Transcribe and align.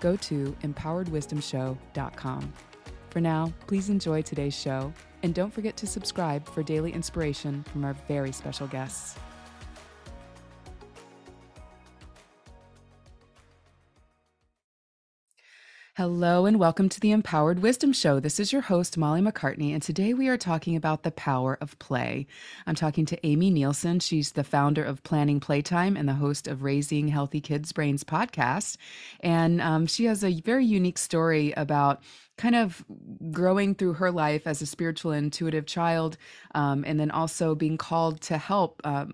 go 0.00 0.16
to 0.16 0.56
empoweredwisdomshow.com. 0.62 2.52
For 3.10 3.20
now, 3.20 3.52
please 3.66 3.90
enjoy 3.90 4.22
today's 4.22 4.54
show, 4.54 4.92
and 5.22 5.34
don't 5.34 5.52
forget 5.52 5.76
to 5.78 5.86
subscribe 5.86 6.48
for 6.48 6.62
daily 6.62 6.92
inspiration 6.92 7.64
from 7.64 7.84
our 7.84 7.94
very 8.08 8.32
special 8.32 8.66
guests. 8.66 9.16
Hello, 15.96 16.46
and 16.46 16.60
welcome 16.60 16.88
to 16.88 17.00
the 17.00 17.10
Empowered 17.10 17.62
Wisdom 17.62 17.92
Show. 17.92 18.20
This 18.20 18.38
is 18.38 18.52
your 18.52 18.62
host, 18.62 18.96
Molly 18.96 19.20
MacCartney, 19.20 19.72
and 19.72 19.82
today 19.82 20.14
we 20.14 20.28
are 20.28 20.36
talking 20.36 20.76
about 20.76 21.02
the 21.02 21.10
power 21.10 21.58
of 21.60 21.76
play. 21.80 22.28
I'm 22.64 22.76
talking 22.76 23.04
to 23.06 23.26
Amy 23.26 23.50
Nielson. 23.50 24.00
She's 24.00 24.30
the 24.30 24.44
founder 24.44 24.84
of 24.84 25.02
Planning 25.02 25.40
Playtime 25.40 25.96
and 25.96 26.08
the 26.08 26.14
host 26.14 26.46
of 26.46 26.62
Raising 26.62 27.08
Healthy 27.08 27.40
Kids 27.40 27.72
Brains 27.72 28.04
podcast. 28.04 28.76
And 29.18 29.60
um, 29.60 29.88
she 29.88 30.04
has 30.04 30.22
a 30.22 30.40
very 30.42 30.64
unique 30.64 30.96
story 30.96 31.52
about 31.56 32.00
kind 32.38 32.54
of 32.54 32.84
growing 33.32 33.74
through 33.74 33.94
her 33.94 34.12
life 34.12 34.46
as 34.46 34.62
a 34.62 34.66
spiritual 34.66 35.10
intuitive 35.10 35.66
child 35.66 36.16
um, 36.54 36.84
and 36.86 37.00
then 37.00 37.10
also 37.10 37.56
being 37.56 37.76
called 37.76 38.20
to 38.20 38.38
help 38.38 38.80
um, 38.84 39.12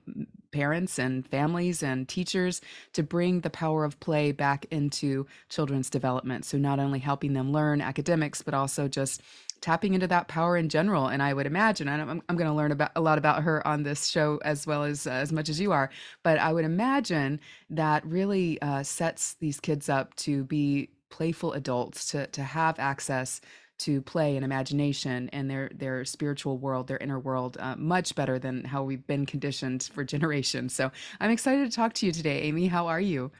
parents 0.56 0.98
and 0.98 1.28
families 1.28 1.82
and 1.82 2.08
teachers 2.08 2.62
to 2.94 3.02
bring 3.02 3.40
the 3.42 3.50
power 3.50 3.84
of 3.84 4.00
play 4.00 4.32
back 4.32 4.64
into 4.70 5.26
children's 5.50 5.90
development. 5.90 6.46
So, 6.46 6.56
not 6.56 6.78
only 6.78 6.98
helping 6.98 7.34
them 7.34 7.52
learn 7.52 7.82
academics, 7.82 8.40
but 8.40 8.54
also 8.54 8.88
just 8.88 9.20
tapping 9.60 9.92
into 9.92 10.06
that 10.06 10.28
power 10.28 10.56
in 10.56 10.70
general. 10.70 11.08
And 11.08 11.22
I 11.22 11.34
would 11.34 11.46
imagine, 11.46 11.88
and 11.88 12.00
I'm, 12.00 12.22
I'm 12.28 12.36
going 12.36 12.48
to 12.48 12.56
learn 12.56 12.72
about 12.72 12.92
a 12.96 13.02
lot 13.02 13.18
about 13.18 13.42
her 13.42 13.66
on 13.68 13.82
this 13.82 14.06
show 14.06 14.40
as 14.44 14.66
well 14.66 14.82
as 14.82 15.06
uh, 15.06 15.10
as 15.10 15.30
much 15.30 15.50
as 15.50 15.60
you 15.60 15.72
are, 15.72 15.90
but 16.22 16.38
I 16.38 16.54
would 16.54 16.64
imagine 16.64 17.38
that 17.68 18.06
really 18.06 18.60
uh, 18.62 18.82
sets 18.82 19.34
these 19.34 19.60
kids 19.60 19.90
up 19.90 20.16
to 20.16 20.44
be 20.44 20.88
playful 21.10 21.52
adults, 21.52 22.10
to 22.12 22.26
to 22.28 22.42
have 22.42 22.78
access 22.78 23.42
to 23.78 24.00
play 24.02 24.36
and 24.36 24.44
imagination 24.44 25.28
and 25.30 25.50
their 25.50 25.70
their 25.74 26.04
spiritual 26.04 26.58
world, 26.58 26.86
their 26.86 26.98
inner 26.98 27.18
world, 27.18 27.56
uh, 27.60 27.76
much 27.76 28.14
better 28.14 28.38
than 28.38 28.64
how 28.64 28.82
we've 28.82 29.06
been 29.06 29.26
conditioned 29.26 29.88
for 29.92 30.04
generations. 30.14 30.74
So 30.74 30.90
I'm 31.20 31.30
excited 31.30 31.70
to 31.70 31.74
talk 31.74 31.92
to 31.94 32.06
you 32.06 32.12
today, 32.12 32.42
Amy. 32.42 32.66
How 32.66 32.86
are 32.86 33.00
you? 33.00 33.30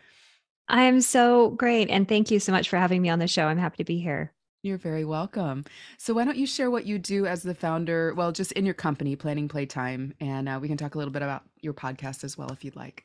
I'm 0.69 1.01
so 1.01 1.51
great, 1.51 1.91
and 1.91 2.09
thank 2.09 2.31
you 2.31 2.41
so 2.41 2.51
much 2.51 2.69
for 2.69 2.77
having 2.77 3.01
me 3.01 3.09
on 3.09 3.21
the 3.21 3.29
show. 3.29 3.47
I'm 3.47 3.59
happy 3.59 3.77
to 3.79 3.85
be 3.85 3.99
here. 4.01 4.33
You're 4.63 4.79
very 4.79 5.05
welcome. 5.05 5.65
So, 5.97 6.13
why 6.13 6.25
don't 6.25 6.37
you 6.37 6.47
share 6.47 6.73
what 6.73 6.87
you 6.87 6.99
do 6.99 7.25
as 7.25 7.43
the 7.45 7.55
founder? 7.55 8.15
Well, 8.15 8.33
just 8.33 8.51
in 8.53 8.65
your 8.65 8.75
company, 8.75 9.15
Planning 9.15 9.47
Playtime, 9.47 10.13
and 10.21 10.49
uh, 10.49 10.59
we 10.61 10.67
can 10.67 10.77
talk 10.77 10.97
a 10.97 10.99
little 10.99 11.13
bit 11.13 11.23
about 11.23 11.45
your 11.61 11.73
podcast 11.73 12.25
as 12.25 12.37
well 12.37 12.51
if 12.51 12.65
you'd 12.65 12.75
like. 12.75 13.05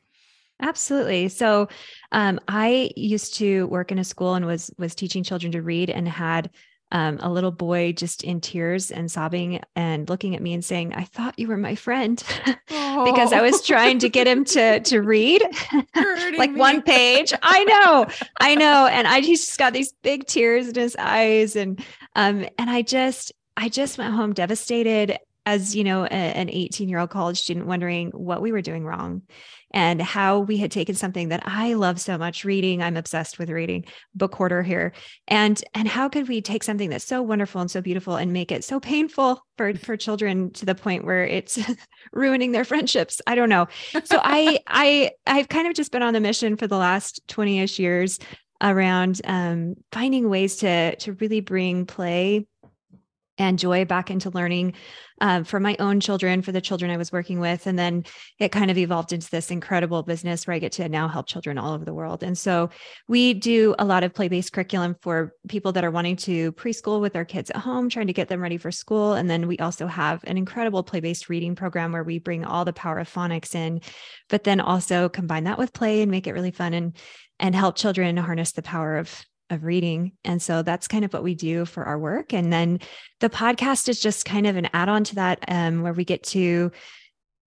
Absolutely. 0.60 1.28
So, 1.28 1.68
um, 2.10 2.40
I 2.48 2.90
used 2.96 3.34
to 3.36 3.68
work 3.68 3.92
in 3.92 4.00
a 4.00 4.04
school 4.04 4.34
and 4.34 4.44
was 4.44 4.72
was 4.76 4.96
teaching 4.96 5.22
children 5.22 5.52
to 5.52 5.62
read, 5.62 5.88
and 5.88 6.08
had 6.08 6.50
um, 6.92 7.18
a 7.20 7.30
little 7.30 7.50
boy 7.50 7.92
just 7.92 8.22
in 8.22 8.40
tears 8.40 8.90
and 8.90 9.10
sobbing 9.10 9.60
and 9.74 10.08
looking 10.08 10.36
at 10.36 10.42
me 10.42 10.52
and 10.52 10.64
saying, 10.64 10.92
"I 10.94 11.04
thought 11.04 11.38
you 11.38 11.48
were 11.48 11.56
my 11.56 11.74
friend," 11.74 12.22
because 12.68 13.32
I 13.32 13.40
was 13.40 13.66
trying 13.66 13.98
to 14.00 14.08
get 14.08 14.28
him 14.28 14.44
to 14.44 14.78
to 14.80 15.00
read 15.02 15.42
like 16.36 16.52
me. 16.52 16.60
one 16.60 16.82
page. 16.82 17.32
I 17.42 17.64
know, 17.64 18.06
I 18.40 18.54
know, 18.54 18.86
and 18.86 19.08
I 19.08 19.22
just 19.22 19.58
got 19.58 19.72
these 19.72 19.92
big 20.02 20.26
tears 20.26 20.68
in 20.68 20.74
his 20.74 20.94
eyes, 20.98 21.56
and 21.56 21.82
um, 22.14 22.46
and 22.58 22.70
I 22.70 22.82
just 22.82 23.32
I 23.56 23.70
just 23.70 23.96
went 23.96 24.14
home 24.14 24.34
devastated 24.34 25.18
as 25.44 25.74
you 25.74 25.84
know 25.84 26.04
a, 26.04 26.08
an 26.08 26.48
18 26.50 26.88
year 26.88 26.98
old 26.98 27.10
college 27.10 27.40
student 27.40 27.66
wondering 27.66 28.10
what 28.10 28.42
we 28.42 28.52
were 28.52 28.62
doing 28.62 28.84
wrong 28.84 29.22
and 29.72 30.00
how 30.00 30.40
we 30.40 30.58
had 30.58 30.70
taken 30.70 30.94
something 30.94 31.30
that 31.30 31.42
I 31.46 31.74
love 31.74 32.00
so 32.00 32.18
much 32.18 32.44
reading 32.44 32.82
I'm 32.82 32.96
obsessed 32.96 33.38
with 33.38 33.50
reading 33.50 33.84
book 34.14 34.34
hoarder 34.34 34.62
here. 34.62 34.92
And 35.26 35.62
and 35.74 35.88
how 35.88 36.08
could 36.08 36.28
we 36.28 36.42
take 36.42 36.62
something 36.62 36.90
that's 36.90 37.04
so 37.04 37.22
wonderful 37.22 37.60
and 37.60 37.70
so 37.70 37.80
beautiful 37.80 38.16
and 38.16 38.32
make 38.32 38.52
it 38.52 38.64
so 38.64 38.78
painful 38.78 39.44
for 39.56 39.74
for 39.74 39.96
children 39.96 40.52
to 40.52 40.66
the 40.66 40.74
point 40.74 41.04
where 41.04 41.24
it's 41.24 41.58
ruining 42.12 42.52
their 42.52 42.64
friendships? 42.64 43.20
I 43.26 43.34
don't 43.34 43.48
know. 43.48 43.66
So 44.04 44.20
I 44.22 44.60
I 44.66 45.12
I've 45.26 45.48
kind 45.48 45.66
of 45.66 45.74
just 45.74 45.92
been 45.92 46.02
on 46.02 46.14
the 46.14 46.20
mission 46.20 46.56
for 46.56 46.66
the 46.66 46.76
last 46.76 47.26
20ish 47.28 47.78
years 47.78 48.18
around 48.60 49.20
um, 49.24 49.74
finding 49.90 50.28
ways 50.28 50.56
to 50.56 50.96
to 50.96 51.14
really 51.14 51.40
bring 51.40 51.86
play 51.86 52.46
and 53.38 53.58
joy 53.58 53.84
back 53.84 54.10
into 54.10 54.30
learning 54.30 54.74
um, 55.20 55.44
for 55.44 55.60
my 55.60 55.76
own 55.78 56.00
children, 56.00 56.42
for 56.42 56.52
the 56.52 56.60
children 56.60 56.90
I 56.90 56.96
was 56.96 57.12
working 57.12 57.38
with. 57.38 57.66
And 57.66 57.78
then 57.78 58.04
it 58.38 58.50
kind 58.50 58.70
of 58.70 58.76
evolved 58.76 59.12
into 59.12 59.30
this 59.30 59.50
incredible 59.50 60.02
business 60.02 60.46
where 60.46 60.54
I 60.54 60.58
get 60.58 60.72
to 60.72 60.88
now 60.88 61.08
help 61.08 61.26
children 61.26 61.58
all 61.58 61.72
over 61.72 61.84
the 61.84 61.94
world. 61.94 62.22
And 62.22 62.36
so 62.36 62.70
we 63.08 63.32
do 63.32 63.74
a 63.78 63.84
lot 63.84 64.02
of 64.02 64.14
play 64.14 64.28
based 64.28 64.52
curriculum 64.52 64.96
for 65.00 65.32
people 65.48 65.72
that 65.72 65.84
are 65.84 65.90
wanting 65.90 66.16
to 66.16 66.52
preschool 66.52 67.00
with 67.00 67.12
their 67.12 67.24
kids 67.24 67.50
at 67.50 67.56
home, 67.56 67.88
trying 67.88 68.08
to 68.08 68.12
get 68.12 68.28
them 68.28 68.40
ready 68.40 68.56
for 68.56 68.72
school. 68.72 69.14
And 69.14 69.30
then 69.30 69.46
we 69.46 69.58
also 69.58 69.86
have 69.86 70.24
an 70.24 70.36
incredible 70.36 70.82
play 70.82 71.00
based 71.00 71.28
reading 71.28 71.54
program 71.54 71.92
where 71.92 72.04
we 72.04 72.18
bring 72.18 72.44
all 72.44 72.64
the 72.64 72.72
power 72.72 72.98
of 72.98 73.12
phonics 73.12 73.54
in, 73.54 73.80
but 74.28 74.44
then 74.44 74.60
also 74.60 75.08
combine 75.08 75.44
that 75.44 75.58
with 75.58 75.72
play 75.72 76.02
and 76.02 76.10
make 76.10 76.26
it 76.26 76.32
really 76.32 76.50
fun 76.50 76.74
and 76.74 76.96
and 77.38 77.54
help 77.54 77.76
children 77.76 78.16
harness 78.16 78.52
the 78.52 78.62
power 78.62 78.96
of 78.96 79.24
of 79.52 79.64
reading. 79.64 80.12
And 80.24 80.40
so 80.40 80.62
that's 80.62 80.88
kind 80.88 81.04
of 81.04 81.12
what 81.12 81.22
we 81.22 81.34
do 81.34 81.64
for 81.64 81.84
our 81.84 81.98
work. 81.98 82.32
And 82.32 82.52
then 82.52 82.80
the 83.20 83.30
podcast 83.30 83.88
is 83.88 84.00
just 84.00 84.24
kind 84.24 84.46
of 84.46 84.56
an 84.56 84.68
add 84.72 84.88
on 84.88 85.04
to 85.04 85.14
that, 85.16 85.44
um, 85.48 85.82
where 85.82 85.92
we 85.92 86.04
get 86.04 86.22
to 86.24 86.72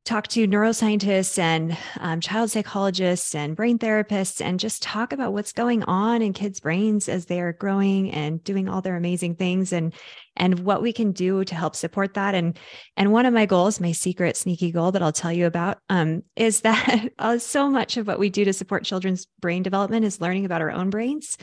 talk 0.05 0.27
to 0.27 0.47
neuroscientists 0.47 1.39
and 1.39 1.75
um, 1.99 2.21
child 2.21 2.51
psychologists 2.51 3.33
and 3.33 3.55
brain 3.55 3.79
therapists 3.79 4.39
and 4.39 4.59
just 4.59 4.83
talk 4.83 5.11
about 5.11 5.33
what's 5.33 5.51
going 5.51 5.81
on 5.83 6.21
in 6.21 6.31
kids' 6.31 6.59
brains 6.59 7.09
as 7.09 7.25
they 7.25 7.41
are 7.41 7.53
growing 7.53 8.11
and 8.11 8.43
doing 8.43 8.69
all 8.69 8.81
their 8.81 8.95
amazing 8.95 9.35
things 9.35 9.73
and 9.73 9.93
and 10.37 10.59
what 10.59 10.81
we 10.81 10.93
can 10.93 11.11
do 11.11 11.43
to 11.43 11.55
help 11.55 11.75
support 11.75 12.13
that 12.13 12.35
and 12.35 12.59
and 12.95 13.11
one 13.11 13.25
of 13.25 13.33
my 13.33 13.47
goals 13.47 13.79
my 13.79 13.91
secret 13.91 14.37
sneaky 14.37 14.71
goal 14.71 14.91
that 14.91 15.01
i'll 15.01 15.11
tell 15.11 15.33
you 15.33 15.47
about 15.47 15.79
um, 15.89 16.21
is 16.35 16.61
that 16.61 17.09
uh, 17.19 17.39
so 17.39 17.67
much 17.67 17.97
of 17.97 18.05
what 18.05 18.19
we 18.19 18.29
do 18.29 18.45
to 18.45 18.53
support 18.53 18.83
children's 18.83 19.25
brain 19.39 19.63
development 19.63 20.05
is 20.05 20.21
learning 20.21 20.45
about 20.45 20.61
our 20.61 20.71
own 20.71 20.91
brains 20.91 21.35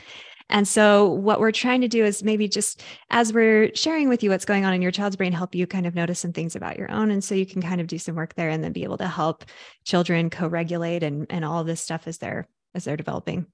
and 0.49 0.67
so, 0.67 1.07
what 1.07 1.39
we're 1.39 1.51
trying 1.51 1.81
to 1.81 1.87
do 1.87 2.03
is 2.03 2.23
maybe 2.23 2.47
just 2.47 2.83
as 3.09 3.33
we're 3.33 3.73
sharing 3.75 4.09
with 4.09 4.23
you 4.23 4.29
what's 4.29 4.45
going 4.45 4.65
on 4.65 4.73
in 4.73 4.81
your 4.81 4.91
child's 4.91 5.15
brain, 5.15 5.31
help 5.31 5.55
you 5.55 5.65
kind 5.65 5.85
of 5.85 5.95
notice 5.95 6.19
some 6.19 6.33
things 6.33 6.55
about 6.55 6.77
your 6.77 6.91
own. 6.91 7.11
And 7.11 7.23
so, 7.23 7.35
you 7.35 7.45
can 7.45 7.61
kind 7.61 7.81
of 7.81 7.87
do 7.87 7.97
some 7.97 8.15
work 8.15 8.35
there 8.35 8.49
and 8.49 8.63
then 8.63 8.73
be 8.73 8.83
able 8.83 8.97
to 8.97 9.07
help 9.07 9.45
children 9.85 10.29
co 10.29 10.47
regulate 10.47 11.03
and, 11.03 11.25
and 11.29 11.43
all 11.45 11.63
this 11.63 11.81
stuff 11.81 12.07
as 12.07 12.17
they're 12.17 12.47
as 12.75 12.83
they're 12.85 12.97
developing. 12.97 13.45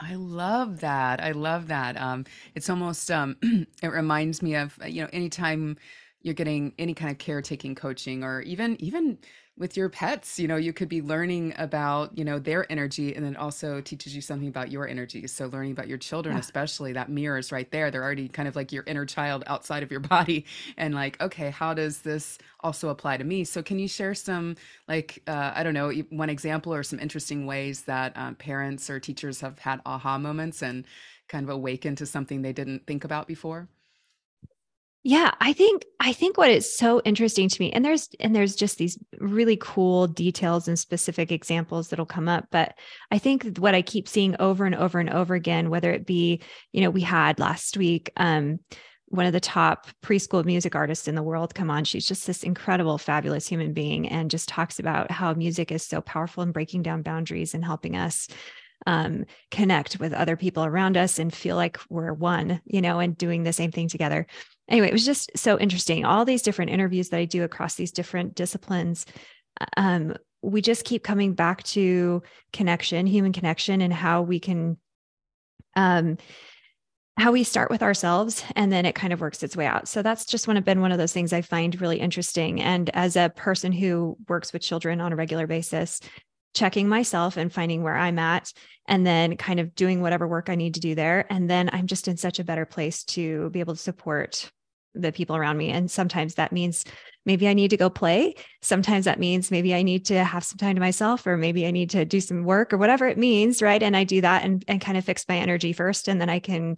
I 0.00 0.14
love 0.14 0.80
that. 0.80 1.22
I 1.22 1.32
love 1.32 1.68
that. 1.68 2.00
Um, 2.00 2.24
it's 2.54 2.70
almost 2.70 3.10
um, 3.10 3.36
it 3.82 3.88
reminds 3.88 4.42
me 4.42 4.56
of 4.56 4.78
you 4.86 5.02
know 5.02 5.10
anytime 5.12 5.76
you're 6.22 6.34
getting 6.34 6.72
any 6.78 6.94
kind 6.94 7.10
of 7.10 7.18
caretaking 7.18 7.74
coaching 7.74 8.24
or 8.24 8.40
even 8.42 8.80
even 8.80 9.18
with 9.60 9.76
your 9.76 9.88
pets. 9.88 10.40
You 10.40 10.48
know 10.48 10.56
you 10.56 10.72
could 10.72 10.88
be 10.88 11.02
learning 11.02 11.54
about 11.58 12.18
you 12.18 12.24
know 12.24 12.40
their 12.40 12.70
energy 12.72 13.14
and 13.14 13.24
then 13.24 13.36
also 13.36 13.80
teaches 13.80 14.16
you 14.16 14.22
something 14.22 14.48
about 14.48 14.72
your 14.72 14.88
energy. 14.88 15.26
So 15.28 15.46
learning 15.46 15.72
about 15.72 15.86
your 15.86 15.98
children 15.98 16.34
yeah. 16.34 16.40
especially 16.40 16.92
that 16.94 17.08
mirrors 17.08 17.52
right 17.52 17.70
there. 17.70 17.92
They're 17.92 18.02
already 18.02 18.28
kind 18.28 18.48
of 18.48 18.56
like 18.56 18.72
your 18.72 18.82
inner 18.88 19.06
child 19.06 19.44
outside 19.46 19.84
of 19.84 19.90
your 19.92 20.00
body 20.16 20.46
and 20.76 20.94
like 20.94 21.20
okay 21.20 21.50
how 21.50 21.74
does 21.74 22.00
this 22.00 22.38
also 22.60 22.88
apply 22.88 23.18
to 23.18 23.24
me? 23.24 23.44
So 23.44 23.62
can 23.62 23.78
you 23.78 23.86
share 23.86 24.14
some 24.14 24.56
like 24.88 25.22
uh, 25.26 25.52
i 25.54 25.62
don't 25.62 25.74
know 25.74 25.90
one 26.10 26.30
example 26.30 26.72
or 26.72 26.82
some 26.82 26.98
interesting 26.98 27.46
ways 27.46 27.82
that 27.82 28.16
um, 28.16 28.34
parents 28.34 28.88
or 28.90 28.98
teachers 28.98 29.40
have 29.40 29.58
had 29.58 29.80
aha 29.84 30.18
moments 30.18 30.62
and 30.62 30.84
kind 31.28 31.44
of 31.44 31.50
awakened 31.50 31.98
to 31.98 32.06
something 32.06 32.42
they 32.42 32.52
didn't 32.52 32.86
think 32.86 33.04
about 33.04 33.26
before 33.26 33.68
yeah, 35.02 35.30
I 35.40 35.54
think 35.54 35.86
I 35.98 36.12
think 36.12 36.36
what 36.36 36.50
is 36.50 36.76
so 36.76 37.00
interesting 37.06 37.48
to 37.48 37.62
me 37.62 37.72
and 37.72 37.82
there's 37.82 38.10
and 38.20 38.36
there's 38.36 38.54
just 38.54 38.76
these 38.76 38.98
really 39.18 39.56
cool 39.56 40.06
details 40.06 40.68
and 40.68 40.78
specific 40.78 41.32
examples 41.32 41.88
that'll 41.88 42.04
come 42.04 42.28
up, 42.28 42.48
but 42.50 42.74
I 43.10 43.18
think 43.18 43.56
what 43.56 43.74
I 43.74 43.80
keep 43.80 44.06
seeing 44.06 44.36
over 44.38 44.66
and 44.66 44.74
over 44.74 45.00
and 45.00 45.08
over 45.08 45.34
again 45.34 45.70
whether 45.70 45.90
it 45.90 46.04
be, 46.04 46.42
you 46.72 46.82
know, 46.82 46.90
we 46.90 47.00
had 47.00 47.38
last 47.38 47.78
week 47.78 48.10
um 48.16 48.60
one 49.06 49.26
of 49.26 49.32
the 49.32 49.40
top 49.40 49.86
preschool 50.02 50.44
music 50.44 50.74
artists 50.74 51.08
in 51.08 51.14
the 51.14 51.22
world 51.22 51.54
come 51.54 51.70
on. 51.70 51.84
She's 51.84 52.06
just 52.06 52.26
this 52.26 52.42
incredible, 52.42 52.98
fabulous 52.98 53.48
human 53.48 53.72
being 53.72 54.06
and 54.06 54.30
just 54.30 54.50
talks 54.50 54.78
about 54.78 55.10
how 55.10 55.32
music 55.32 55.72
is 55.72 55.84
so 55.84 56.02
powerful 56.02 56.42
in 56.42 56.52
breaking 56.52 56.82
down 56.82 57.02
boundaries 57.02 57.54
and 57.54 57.64
helping 57.64 57.96
us 57.96 58.28
um, 58.86 59.24
connect 59.50 59.98
with 59.98 60.12
other 60.12 60.36
people 60.36 60.64
around 60.64 60.96
us 60.96 61.18
and 61.18 61.34
feel 61.34 61.56
like 61.56 61.78
we're 61.88 62.12
one, 62.12 62.60
you 62.64 62.80
know, 62.80 62.98
and 62.98 63.16
doing 63.16 63.42
the 63.42 63.52
same 63.52 63.72
thing 63.72 63.88
together. 63.88 64.26
Anyway, 64.70 64.88
it 64.88 64.92
was 64.92 65.04
just 65.04 65.30
so 65.36 65.58
interesting. 65.58 66.04
All 66.04 66.24
these 66.24 66.42
different 66.42 66.70
interviews 66.70 67.10
that 67.10 67.18
I 67.18 67.24
do 67.24 67.42
across 67.42 67.74
these 67.74 67.92
different 67.92 68.34
disciplines. 68.34 69.04
Um, 69.76 70.14
we 70.42 70.62
just 70.62 70.84
keep 70.84 71.04
coming 71.04 71.34
back 71.34 71.62
to 71.64 72.22
connection, 72.52 73.06
human 73.06 73.32
connection, 73.32 73.82
and 73.82 73.92
how 73.92 74.22
we 74.22 74.40
can 74.40 74.78
um, 75.76 76.16
how 77.16 77.32
we 77.32 77.44
start 77.44 77.70
with 77.70 77.82
ourselves 77.82 78.42
and 78.56 78.72
then 78.72 78.86
it 78.86 78.94
kind 78.94 79.12
of 79.12 79.20
works 79.20 79.42
its 79.42 79.56
way 79.56 79.66
out. 79.66 79.86
So 79.86 80.02
that's 80.02 80.24
just 80.24 80.48
one 80.48 80.56
of 80.56 80.64
been 80.64 80.80
one 80.80 80.90
of 80.90 80.98
those 80.98 81.12
things 81.12 81.32
I 81.32 81.42
find 81.42 81.78
really 81.80 82.00
interesting. 82.00 82.62
And 82.62 82.88
as 82.94 83.14
a 83.14 83.30
person 83.36 83.72
who 83.72 84.16
works 84.26 84.52
with 84.52 84.62
children 84.62 85.00
on 85.00 85.12
a 85.12 85.16
regular 85.16 85.46
basis, 85.46 86.00
checking 86.54 86.88
myself 86.88 87.36
and 87.36 87.52
finding 87.52 87.82
where 87.82 87.96
I'm 87.96 88.18
at 88.18 88.52
and 88.88 89.06
then 89.06 89.36
kind 89.36 89.60
of 89.60 89.74
doing 89.74 90.00
whatever 90.00 90.26
work 90.26 90.48
I 90.48 90.54
need 90.54 90.74
to 90.74 90.80
do 90.80 90.94
there. 90.94 91.30
And 91.30 91.48
then 91.48 91.68
I'm 91.72 91.86
just 91.86 92.08
in 92.08 92.16
such 92.16 92.38
a 92.38 92.44
better 92.44 92.64
place 92.64 93.04
to 93.04 93.50
be 93.50 93.60
able 93.60 93.74
to 93.74 93.80
support 93.80 94.50
the 94.94 95.12
people 95.12 95.36
around 95.36 95.56
me. 95.56 95.70
And 95.70 95.90
sometimes 95.90 96.34
that 96.34 96.52
means 96.52 96.84
maybe 97.26 97.48
I 97.48 97.54
need 97.54 97.70
to 97.70 97.76
go 97.76 97.90
play. 97.90 98.34
Sometimes 98.62 99.04
that 99.04 99.18
means 99.18 99.50
maybe 99.50 99.74
I 99.74 99.82
need 99.82 100.06
to 100.06 100.24
have 100.24 100.44
some 100.44 100.58
time 100.58 100.74
to 100.74 100.80
myself, 100.80 101.26
or 101.26 101.36
maybe 101.36 101.66
I 101.66 101.70
need 101.70 101.90
to 101.90 102.04
do 102.04 102.20
some 102.20 102.44
work 102.44 102.72
or 102.72 102.78
whatever 102.78 103.06
it 103.06 103.18
means. 103.18 103.62
Right. 103.62 103.82
And 103.82 103.96
I 103.96 104.04
do 104.04 104.20
that 104.20 104.44
and, 104.44 104.64
and 104.68 104.80
kind 104.80 104.98
of 104.98 105.04
fix 105.04 105.24
my 105.28 105.36
energy 105.36 105.72
first. 105.72 106.08
And 106.08 106.20
then 106.20 106.30
I 106.30 106.38
can 106.38 106.76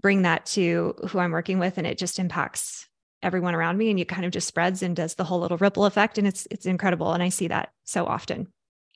bring 0.00 0.22
that 0.22 0.46
to 0.46 0.94
who 1.08 1.18
I'm 1.18 1.32
working 1.32 1.58
with. 1.58 1.78
And 1.78 1.86
it 1.86 1.98
just 1.98 2.18
impacts 2.18 2.88
everyone 3.22 3.54
around 3.54 3.76
me. 3.76 3.90
And 3.90 3.98
it 3.98 4.08
kind 4.08 4.24
of 4.24 4.32
just 4.32 4.48
spreads 4.48 4.82
and 4.82 4.96
does 4.96 5.14
the 5.14 5.24
whole 5.24 5.40
little 5.40 5.58
ripple 5.58 5.84
effect. 5.84 6.18
And 6.18 6.26
it's 6.26 6.46
it's 6.50 6.66
incredible. 6.66 7.12
And 7.12 7.22
I 7.22 7.28
see 7.28 7.48
that 7.48 7.70
so 7.84 8.06
often. 8.06 8.48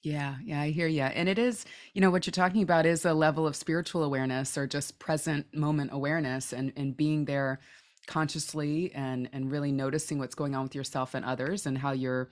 Yeah, 0.03 0.37
yeah, 0.45 0.61
I 0.61 0.71
hear 0.71 0.87
you. 0.87 1.03
And 1.03 1.29
it 1.29 1.39
is, 1.39 1.65
you 1.93 2.01
know, 2.01 2.11
what 2.11 2.27
you're 2.27 2.33
talking 2.33 2.63
about 2.63 2.87
is 2.87 3.05
a 3.05 3.13
level 3.13 3.45
of 3.45 3.57
spiritual 3.57 4.05
awareness 4.05 4.57
or 4.57 4.67
just 4.67 5.01
present 5.01 5.53
moment 5.53 5.91
awareness 5.93 6.53
and 6.53 6.73
and 6.77 6.97
being 6.97 7.25
there 7.25 7.61
consciously 8.07 8.93
and 8.95 9.29
and 9.33 9.51
really 9.51 9.73
noticing 9.73 10.19
what's 10.19 10.35
going 10.35 10.55
on 10.55 10.63
with 10.65 10.75
yourself 10.75 11.15
and 11.15 11.25
others 11.25 11.67
and 11.67 11.79
how 11.79 11.93
you're 11.93 12.29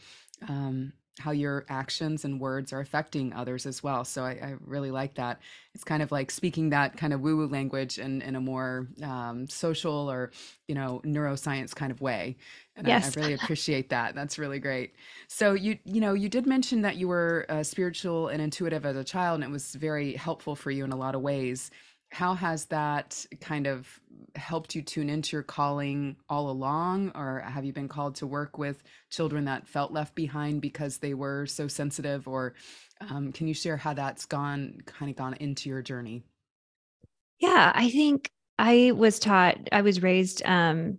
um, 0.49 0.93
how 1.21 1.31
your 1.31 1.65
actions 1.69 2.25
and 2.25 2.41
words 2.41 2.73
are 2.73 2.81
affecting 2.81 3.33
others 3.33 3.67
as 3.67 3.83
well. 3.83 4.05
So 4.05 4.25
I, 4.25 4.31
I, 4.31 4.55
really 4.67 4.91
like 4.91 5.15
that. 5.15 5.39
It's 5.73 5.85
kind 5.85 6.03
of 6.03 6.11
like 6.11 6.31
speaking 6.31 6.71
that 6.71 6.97
kind 6.97 7.13
of 7.13 7.21
woo-woo 7.21 7.47
language 7.47 7.99
in, 7.99 8.21
in 8.23 8.35
a 8.35 8.41
more 8.41 8.89
um, 9.01 9.49
social 9.49 10.11
or, 10.11 10.33
you 10.67 10.75
know, 10.75 11.01
neuroscience 11.05 11.73
kind 11.73 11.93
of 11.93 12.01
way. 12.01 12.37
And 12.75 12.89
yes. 12.89 13.17
I, 13.17 13.21
I, 13.21 13.23
really 13.23 13.35
appreciate 13.35 13.91
that. 13.91 14.17
That's 14.17 14.39
really 14.41 14.59
great. 14.59 14.95
So 15.29 15.53
you, 15.53 15.79
you 15.85 16.01
know, 16.01 16.15
you 16.15 16.29
did 16.29 16.47
mention 16.47 16.83
that 16.83 16.97
you 16.97 17.07
were 17.07 17.47
uh, 17.49 17.63
spiritual 17.63 18.29
and 18.29 18.43
intuitive 18.43 18.85
as 18.85 18.97
a 18.97 19.05
child, 19.05 19.37
and 19.37 19.45
it 19.45 19.53
was 19.53 19.75
very 19.77 20.15
helpful 20.15 20.57
for 20.57 20.73
you 20.73 20.85
in 20.85 20.91
a 20.91 20.97
lot 20.97 21.15
of 21.15 21.21
ways 21.21 21.71
how 22.15 22.35
has 22.35 22.67
that 22.67 23.27
kind 23.41 23.67
of 23.67 24.01
helped 24.37 24.75
you 24.75 24.83
tune 24.83 25.11
into 25.11 25.37
your 25.37 25.43
calling 25.43 26.17
all 26.29 26.49
along? 26.49 27.11
Or 27.15 27.41
have 27.41 27.65
you 27.65 27.73
been 27.73 27.89
called 27.89 28.15
to 28.17 28.27
work 28.27 28.57
with 28.57 28.83
children 29.11 29.45
that 29.47 29.67
felt 29.69 29.93
left 29.93 30.15
behind 30.15 30.63
because 30.63 30.99
they 30.99 31.15
were 31.15 31.45
so 31.47 31.67
sensitive? 31.69 32.29
Or 32.29 32.55
um, 33.11 33.33
can 33.33 33.49
you 33.49 33.55
share 33.55 33.77
how 33.77 33.95
that's 33.95 34.27
gone 34.27 34.79
kind 34.87 35.11
of 35.11 35.17
gone 35.17 35.35
into 35.35 35.69
your 35.69 35.83
journey? 35.83 36.23
Yeah 37.41 37.73
i 37.75 37.91
think 37.91 38.31
i 38.59 38.93
was 38.95 39.19
taught 39.19 39.59
i 39.73 39.83
was 39.83 40.03
raised 40.03 40.43
um, 40.45 40.99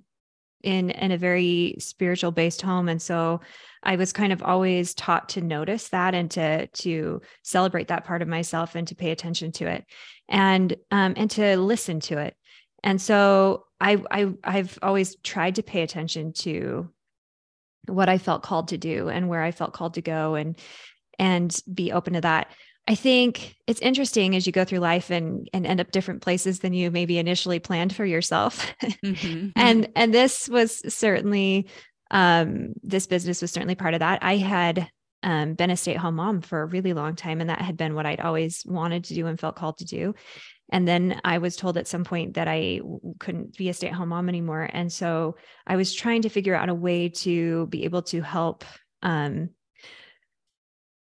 in 0.65 0.89
in 0.89 1.11
a 1.11 1.17
very 1.17 1.75
spiritual 1.79 2.31
based 2.31 2.61
home 2.61 2.89
and 2.89 3.01
so 3.01 3.39
i 3.83 3.95
was 3.95 4.11
kind 4.11 4.33
of 4.33 4.41
always 4.43 4.93
taught 4.93 5.29
to 5.29 5.41
notice 5.41 5.89
that 5.89 6.13
and 6.13 6.31
to 6.31 6.67
to 6.67 7.21
celebrate 7.43 7.87
that 7.87 8.05
part 8.05 8.21
of 8.21 8.27
myself 8.27 8.75
and 8.75 8.87
to 8.87 8.95
pay 8.95 9.11
attention 9.11 9.51
to 9.51 9.67
it 9.67 9.85
and 10.27 10.75
um, 10.91 11.13
and 11.15 11.29
to 11.31 11.57
listen 11.57 11.99
to 12.01 12.17
it. 12.19 12.35
And 12.83 13.01
so 13.01 13.65
I, 13.79 14.03
I 14.11 14.33
I've 14.43 14.77
always 14.81 15.15
tried 15.17 15.55
to 15.55 15.63
pay 15.63 15.81
attention 15.81 16.33
to 16.33 16.89
what 17.87 18.09
I 18.09 18.17
felt 18.17 18.43
called 18.43 18.69
to 18.69 18.77
do 18.77 19.09
and 19.09 19.29
where 19.29 19.41
I 19.41 19.51
felt 19.51 19.73
called 19.73 19.95
to 19.95 20.01
go 20.01 20.35
and 20.35 20.57
and 21.17 21.55
be 21.71 21.91
open 21.91 22.13
to 22.13 22.21
that. 22.21 22.47
I 22.87 22.95
think 22.95 23.55
it's 23.65 23.81
interesting 23.81 24.35
as 24.35 24.45
you 24.45 24.53
go 24.53 24.63
through 24.63 24.79
life 24.79 25.09
and 25.09 25.49
and 25.53 25.65
end 25.65 25.81
up 25.81 25.91
different 25.91 26.21
places 26.21 26.59
than 26.59 26.73
you 26.73 26.91
maybe 26.91 27.17
initially 27.17 27.59
planned 27.59 27.95
for 27.95 28.05
yourself. 28.05 28.73
Mm-hmm. 29.03 29.49
and 29.55 29.87
and 29.95 30.13
this 30.13 30.49
was 30.49 30.81
certainly 30.93 31.67
um 32.11 32.73
this 32.81 33.07
business 33.07 33.41
was 33.41 33.51
certainly 33.51 33.75
part 33.75 33.93
of 33.93 33.99
that. 33.99 34.23
I 34.23 34.37
had 34.37 34.89
um, 35.25 35.55
been 35.55 35.71
a 35.71 35.75
stay 35.75 35.95
at 35.95 35.99
home 35.99 36.15
mom 36.15 36.41
for 36.41 36.61
a 36.61 36.65
really 36.67 36.93
long 36.93 37.15
time. 37.15 37.41
And 37.41 37.49
that 37.49 37.59
had 37.59 37.75
been 37.75 37.95
what 37.95 38.05
I'd 38.05 38.21
always 38.21 38.63
wanted 38.65 39.05
to 39.05 39.15
do 39.15 39.25
and 39.25 39.39
felt 39.39 39.55
called 39.55 39.79
to 39.79 39.85
do. 39.85 40.13
And 40.71 40.87
then 40.87 41.19
I 41.25 41.39
was 41.39 41.55
told 41.55 41.77
at 41.77 41.87
some 41.87 42.03
point 42.03 42.35
that 42.35 42.47
I 42.47 42.79
couldn't 43.19 43.57
be 43.57 43.69
a 43.69 43.73
stay 43.73 43.87
at 43.87 43.93
home 43.93 44.09
mom 44.09 44.29
anymore. 44.29 44.69
And 44.71 44.93
so 44.93 45.35
I 45.65 45.75
was 45.75 45.93
trying 45.93 46.21
to 46.23 46.29
figure 46.29 46.55
out 46.55 46.69
a 46.69 46.75
way 46.75 47.09
to 47.09 47.65
be 47.67 47.85
able 47.85 48.03
to 48.03 48.21
help 48.21 48.65
um, 49.01 49.49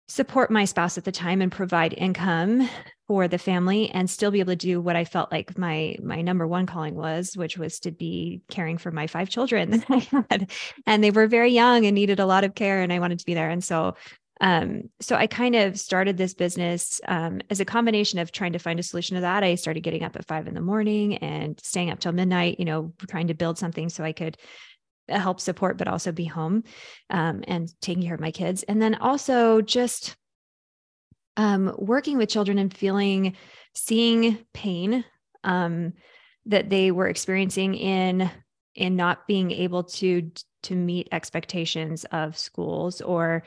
support 0.09 0.51
my 0.51 0.65
spouse 0.65 0.99
at 0.99 1.05
the 1.05 1.13
time 1.13 1.41
and 1.41 1.51
provide 1.51 1.95
income 1.97 2.69
for 3.09 3.29
the 3.29 3.39
family 3.39 3.91
and 3.91 4.09
still 4.09 4.31
be 4.31 4.41
able 4.41 4.53
to 4.53 4.57
do 4.57 4.81
what 4.81 4.97
I 4.97 5.05
felt 5.05 5.33
like 5.33 5.57
my 5.59 5.97
my 6.03 6.23
number 6.23 6.47
one 6.47 6.67
calling 6.67 6.95
was, 6.95 7.37
which 7.37 7.59
was 7.59 7.81
to 7.81 7.91
be 7.91 8.43
caring 8.49 8.79
for 8.79 8.91
my 8.91 9.07
five 9.07 9.29
children 9.29 9.71
that 9.71 9.85
I 9.89 9.99
had. 10.31 10.51
And 10.87 11.03
they 11.03 11.11
were 11.11 11.27
very 11.27 11.51
young 11.51 11.87
and 11.87 11.95
needed 11.95 12.21
a 12.21 12.27
lot 12.27 12.45
of 12.45 12.55
care 12.55 12.83
and 12.83 12.93
I 12.93 12.99
wanted 12.99 13.19
to 13.19 13.27
be 13.27 13.35
there. 13.35 13.51
And 13.51 13.63
so 13.63 13.95
um, 14.41 14.91
so 15.01 15.15
I 15.15 15.29
kind 15.29 15.55
of 15.55 15.79
started 15.79 16.17
this 16.17 16.35
business 16.35 17.01
um, 17.07 17.41
as 17.49 17.61
a 17.61 17.65
combination 17.65 18.19
of 18.19 18.33
trying 18.33 18.55
to 18.55 18.59
find 18.59 18.81
a 18.81 18.83
solution 18.83 19.15
to 19.15 19.21
that. 19.21 19.45
I 19.45 19.55
started 19.55 19.83
getting 19.83 20.03
up 20.03 20.17
at 20.17 20.27
five 20.27 20.49
in 20.49 20.55
the 20.55 20.61
morning 20.61 21.19
and 21.19 21.61
staying 21.63 21.91
up 21.91 22.01
till 22.01 22.11
midnight, 22.11 22.59
you 22.59 22.65
know, 22.65 22.93
trying 23.09 23.29
to 23.29 23.35
build 23.35 23.57
something 23.57 23.89
so 23.89 24.03
I 24.03 24.13
could 24.13 24.37
help 25.09 25.41
support, 25.41 25.79
but 25.79 25.89
also 25.89 26.13
be 26.13 26.25
home 26.25 26.65
um, 27.11 27.43
and 27.47 27.73
taking 27.81 28.05
care 28.05 28.15
of 28.15 28.21
my 28.21 28.31
kids. 28.31 28.63
And 28.65 28.81
then 28.81 28.95
also 28.97 29.61
just 29.61 30.17
um, 31.37 31.75
working 31.79 32.19
with 32.19 32.29
children 32.29 32.59
and 32.59 32.73
feeling, 32.73 33.37
seeing 33.75 34.39
pain 34.53 35.05
um, 35.45 35.95
that 36.47 36.71
they 36.71 36.91
were 36.91 37.09
experiencing 37.09 37.75
in 37.75 38.31
in 38.75 38.97
not 38.97 39.27
being 39.27 39.51
able 39.51 39.85
to 39.85 40.31
to 40.63 40.75
meet 40.75 41.09
expectations 41.13 42.05
of 42.07 42.39
schools 42.39 43.01
or 43.01 43.43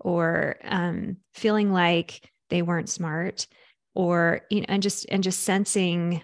or 0.00 0.56
um, 0.64 1.16
feeling 1.34 1.72
like 1.72 2.28
they 2.50 2.62
weren't 2.62 2.88
smart 2.88 3.46
or 3.94 4.42
you 4.50 4.60
know 4.60 4.66
and 4.68 4.82
just 4.82 5.06
and 5.10 5.22
just 5.22 5.40
sensing 5.40 6.22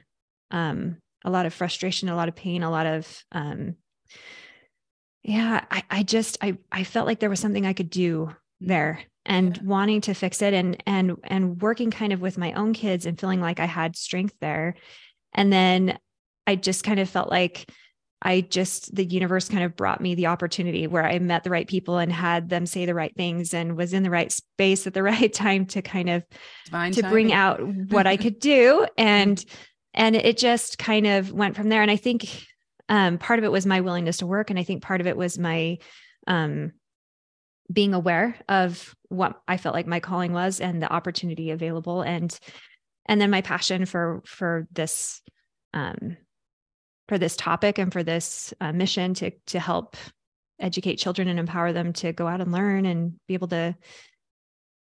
um, 0.50 0.96
a 1.24 1.30
lot 1.30 1.46
of 1.46 1.54
frustration 1.54 2.08
a 2.08 2.16
lot 2.16 2.28
of 2.28 2.34
pain 2.34 2.62
a 2.62 2.70
lot 2.70 2.86
of 2.86 3.24
um, 3.32 3.76
yeah 5.22 5.64
I, 5.70 5.82
I 5.90 6.02
just 6.02 6.38
i 6.42 6.56
i 6.72 6.84
felt 6.84 7.06
like 7.06 7.20
there 7.20 7.30
was 7.30 7.40
something 7.40 7.66
i 7.66 7.72
could 7.72 7.90
do 7.90 8.34
there 8.60 9.00
and 9.26 9.56
yeah. 9.56 9.62
wanting 9.64 10.00
to 10.02 10.14
fix 10.14 10.42
it 10.42 10.54
and 10.54 10.82
and 10.86 11.16
and 11.24 11.60
working 11.60 11.90
kind 11.90 12.12
of 12.12 12.20
with 12.20 12.38
my 12.38 12.52
own 12.52 12.72
kids 12.72 13.06
and 13.06 13.18
feeling 13.18 13.40
like 13.40 13.60
i 13.60 13.66
had 13.66 13.96
strength 13.96 14.34
there 14.40 14.74
and 15.34 15.52
then 15.52 15.98
i 16.46 16.56
just 16.56 16.84
kind 16.84 17.00
of 17.00 17.08
felt 17.08 17.30
like 17.30 17.70
i 18.22 18.40
just 18.40 18.94
the 18.94 19.04
universe 19.04 19.48
kind 19.48 19.62
of 19.62 19.76
brought 19.76 20.00
me 20.00 20.14
the 20.14 20.26
opportunity 20.26 20.86
where 20.86 21.04
i 21.04 21.18
met 21.18 21.44
the 21.44 21.50
right 21.50 21.68
people 21.68 21.98
and 21.98 22.12
had 22.12 22.48
them 22.48 22.64
say 22.64 22.86
the 22.86 22.94
right 22.94 23.14
things 23.14 23.52
and 23.52 23.76
was 23.76 23.92
in 23.92 24.02
the 24.02 24.10
right 24.10 24.32
space 24.32 24.86
at 24.86 24.94
the 24.94 25.02
right 25.02 25.32
time 25.32 25.66
to 25.66 25.82
kind 25.82 26.08
of 26.08 26.24
Divine 26.66 26.92
to 26.92 27.02
timing. 27.02 27.12
bring 27.12 27.32
out 27.32 27.60
what 27.90 28.06
i 28.06 28.16
could 28.16 28.38
do 28.38 28.86
and 28.98 29.44
and 29.92 30.16
it 30.16 30.38
just 30.38 30.78
kind 30.78 31.06
of 31.06 31.30
went 31.30 31.56
from 31.56 31.68
there 31.68 31.82
and 31.82 31.90
i 31.90 31.96
think 31.96 32.46
um, 32.90 33.16
part 33.16 33.38
of 33.38 33.44
it 33.46 33.52
was 33.52 33.64
my 33.64 33.80
willingness 33.80 34.18
to 34.18 34.26
work 34.26 34.50
and 34.50 34.58
i 34.58 34.62
think 34.62 34.82
part 34.82 35.00
of 35.00 35.06
it 35.06 35.16
was 35.16 35.38
my 35.38 35.78
um, 36.26 36.72
being 37.72 37.94
aware 37.94 38.36
of 38.48 38.94
what 39.08 39.40
i 39.48 39.56
felt 39.56 39.74
like 39.74 39.86
my 39.86 40.00
calling 40.00 40.32
was 40.32 40.60
and 40.60 40.82
the 40.82 40.92
opportunity 40.92 41.50
available 41.50 42.02
and 42.02 42.38
and 43.06 43.20
then 43.20 43.30
my 43.30 43.40
passion 43.40 43.86
for 43.86 44.22
for 44.26 44.68
this 44.72 45.22
um, 45.72 46.16
for 47.08 47.18
this 47.18 47.36
topic 47.36 47.78
and 47.78 47.92
for 47.92 48.02
this 48.02 48.52
uh, 48.60 48.72
mission 48.72 49.14
to 49.14 49.30
to 49.46 49.58
help 49.58 49.96
educate 50.60 50.96
children 50.96 51.28
and 51.28 51.38
empower 51.38 51.72
them 51.72 51.92
to 51.92 52.12
go 52.12 52.26
out 52.26 52.40
and 52.40 52.52
learn 52.52 52.84
and 52.84 53.14
be 53.26 53.34
able 53.34 53.48
to 53.48 53.74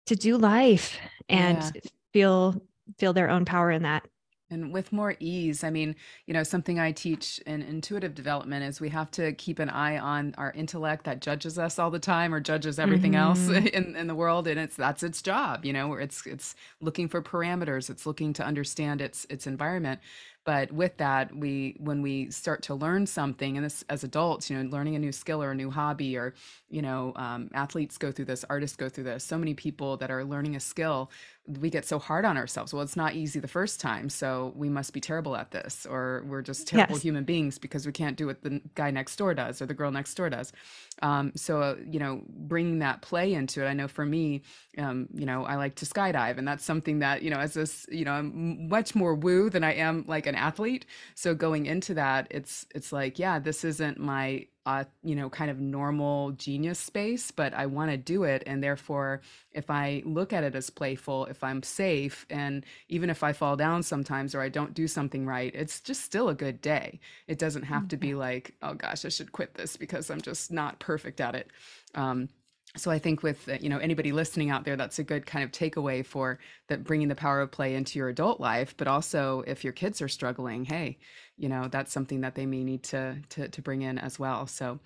to 0.06 0.16
do 0.16 0.36
life 0.36 0.98
and 1.28 1.58
yeah. 1.58 1.80
feel 2.12 2.62
feel 2.98 3.12
their 3.12 3.30
own 3.30 3.44
power 3.44 3.70
in 3.70 3.82
that 3.82 4.06
and 4.50 4.72
with 4.72 4.92
more 4.92 5.16
ease 5.20 5.64
i 5.64 5.70
mean 5.70 5.94
you 6.26 6.34
know 6.34 6.42
something 6.42 6.78
i 6.78 6.92
teach 6.92 7.38
in 7.46 7.62
intuitive 7.62 8.14
development 8.14 8.64
is 8.64 8.80
we 8.80 8.88
have 8.88 9.10
to 9.10 9.32
keep 9.34 9.58
an 9.58 9.70
eye 9.70 9.98
on 9.98 10.34
our 10.36 10.52
intellect 10.52 11.04
that 11.04 11.20
judges 11.20 11.58
us 11.58 11.78
all 11.78 11.90
the 11.90 11.98
time 11.98 12.34
or 12.34 12.40
judges 12.40 12.78
everything 12.78 13.12
mm-hmm. 13.12 13.54
else 13.54 13.66
in, 13.72 13.96
in 13.96 14.06
the 14.06 14.14
world 14.14 14.46
and 14.46 14.60
it's 14.60 14.76
that's 14.76 15.02
its 15.02 15.22
job 15.22 15.64
you 15.64 15.72
know 15.72 15.94
it's 15.94 16.26
it's 16.26 16.54
looking 16.80 17.08
for 17.08 17.22
parameters 17.22 17.88
it's 17.88 18.06
looking 18.06 18.32
to 18.32 18.44
understand 18.44 19.00
its 19.00 19.26
its 19.30 19.46
environment 19.46 20.00
but 20.44 20.70
with 20.72 20.96
that 20.98 21.34
we 21.34 21.76
when 21.78 22.02
we 22.02 22.30
start 22.30 22.62
to 22.62 22.74
learn 22.74 23.06
something 23.06 23.56
and 23.56 23.64
this 23.64 23.84
as 23.88 24.04
adults 24.04 24.50
you 24.50 24.56
know 24.56 24.68
learning 24.70 24.94
a 24.94 24.98
new 24.98 25.12
skill 25.12 25.42
or 25.42 25.50
a 25.50 25.54
new 25.54 25.70
hobby 25.70 26.16
or 26.16 26.34
you 26.68 26.82
know 26.82 27.12
um, 27.16 27.50
athletes 27.54 27.98
go 27.98 28.12
through 28.12 28.24
this 28.24 28.44
artists 28.48 28.76
go 28.76 28.88
through 28.88 29.04
this 29.04 29.24
so 29.24 29.38
many 29.38 29.54
people 29.54 29.96
that 29.96 30.10
are 30.10 30.24
learning 30.24 30.56
a 30.56 30.60
skill 30.60 31.10
we 31.46 31.68
get 31.68 31.84
so 31.84 31.98
hard 31.98 32.24
on 32.24 32.38
ourselves. 32.38 32.72
Well, 32.72 32.82
it's 32.82 32.96
not 32.96 33.14
easy 33.14 33.38
the 33.38 33.48
first 33.48 33.78
time, 33.78 34.08
so 34.08 34.54
we 34.56 34.70
must 34.70 34.94
be 34.94 35.00
terrible 35.00 35.36
at 35.36 35.50
this, 35.50 35.86
or 35.88 36.24
we're 36.26 36.40
just 36.40 36.66
terrible 36.66 36.94
yes. 36.94 37.02
human 37.02 37.24
beings 37.24 37.58
because 37.58 37.84
we 37.84 37.92
can't 37.92 38.16
do 38.16 38.26
what 38.26 38.42
the 38.42 38.62
guy 38.74 38.90
next 38.90 39.16
door 39.16 39.34
does 39.34 39.60
or 39.60 39.66
the 39.66 39.74
girl 39.74 39.90
next 39.90 40.14
door 40.14 40.30
does. 40.30 40.52
Um, 41.02 41.32
so, 41.34 41.60
uh, 41.60 41.76
you 41.86 41.98
know, 41.98 42.22
bringing 42.28 42.78
that 42.78 43.02
play 43.02 43.34
into 43.34 43.62
it, 43.62 43.68
I 43.68 43.74
know 43.74 43.88
for 43.88 44.06
me, 44.06 44.40
um, 44.78 45.06
you 45.12 45.26
know, 45.26 45.44
I 45.44 45.56
like 45.56 45.74
to 45.76 45.84
skydive, 45.84 46.38
and 46.38 46.48
that's 46.48 46.64
something 46.64 47.00
that, 47.00 47.22
you 47.22 47.28
know, 47.28 47.38
as 47.38 47.52
this, 47.52 47.86
you 47.90 48.06
know, 48.06 48.12
I'm 48.12 48.68
much 48.68 48.94
more 48.94 49.14
woo 49.14 49.50
than 49.50 49.64
I 49.64 49.74
am 49.74 50.04
like 50.08 50.26
an 50.26 50.33
athlete. 50.34 50.86
So 51.14 51.34
going 51.34 51.66
into 51.66 51.94
that, 51.94 52.26
it's 52.30 52.66
it's 52.74 52.92
like, 52.92 53.18
yeah, 53.18 53.38
this 53.38 53.64
isn't 53.64 53.98
my 53.98 54.46
uh, 54.66 54.84
you 55.02 55.14
know, 55.14 55.28
kind 55.28 55.50
of 55.50 55.60
normal 55.60 56.30
genius 56.32 56.78
space, 56.78 57.30
but 57.30 57.52
I 57.52 57.66
want 57.66 57.90
to 57.90 57.98
do 57.98 58.24
it. 58.24 58.42
And 58.46 58.62
therefore, 58.62 59.20
if 59.52 59.68
I 59.68 60.02
look 60.06 60.32
at 60.32 60.42
it 60.42 60.54
as 60.54 60.70
playful, 60.70 61.26
if 61.26 61.44
I'm 61.44 61.62
safe, 61.62 62.24
and 62.30 62.64
even 62.88 63.10
if 63.10 63.22
I 63.22 63.34
fall 63.34 63.56
down 63.56 63.82
sometimes 63.82 64.34
or 64.34 64.40
I 64.40 64.48
don't 64.48 64.72
do 64.72 64.88
something 64.88 65.26
right, 65.26 65.54
it's 65.54 65.80
just 65.80 66.02
still 66.02 66.30
a 66.30 66.34
good 66.34 66.62
day. 66.62 66.98
It 67.26 67.38
doesn't 67.38 67.64
have 67.64 67.88
to 67.88 67.98
be 67.98 68.10
mm-hmm. 68.10 68.20
like, 68.20 68.54
oh 68.62 68.72
gosh, 68.72 69.04
I 69.04 69.10
should 69.10 69.32
quit 69.32 69.54
this 69.54 69.76
because 69.76 70.10
I'm 70.10 70.22
just 70.22 70.50
not 70.50 70.78
perfect 70.78 71.20
at 71.20 71.34
it. 71.34 71.50
Um, 71.94 72.30
so 72.76 72.90
i 72.90 72.98
think 72.98 73.22
with 73.22 73.48
you 73.60 73.68
know 73.68 73.78
anybody 73.78 74.10
listening 74.12 74.50
out 74.50 74.64
there 74.64 74.76
that's 74.76 74.98
a 74.98 75.04
good 75.04 75.26
kind 75.26 75.44
of 75.44 75.52
takeaway 75.52 76.04
for 76.04 76.38
that 76.68 76.84
bringing 76.84 77.08
the 77.08 77.14
power 77.14 77.40
of 77.40 77.50
play 77.50 77.74
into 77.74 77.98
your 77.98 78.08
adult 78.08 78.40
life. 78.40 78.74
But 78.76 78.88
also 78.88 79.44
if 79.46 79.64
your 79.64 79.72
kids 79.72 80.00
are 80.02 80.08
struggling 80.08 80.64
hey 80.64 80.98
you 81.36 81.48
know 81.48 81.68
that's 81.70 81.92
something 81.92 82.20
that 82.22 82.34
they 82.34 82.46
may 82.46 82.64
need 82.64 82.82
to 82.84 83.16
to, 83.30 83.48
to 83.48 83.62
bring 83.62 83.82
in 83.82 83.98
as 83.98 84.18
well. 84.18 84.46
So 84.46 84.80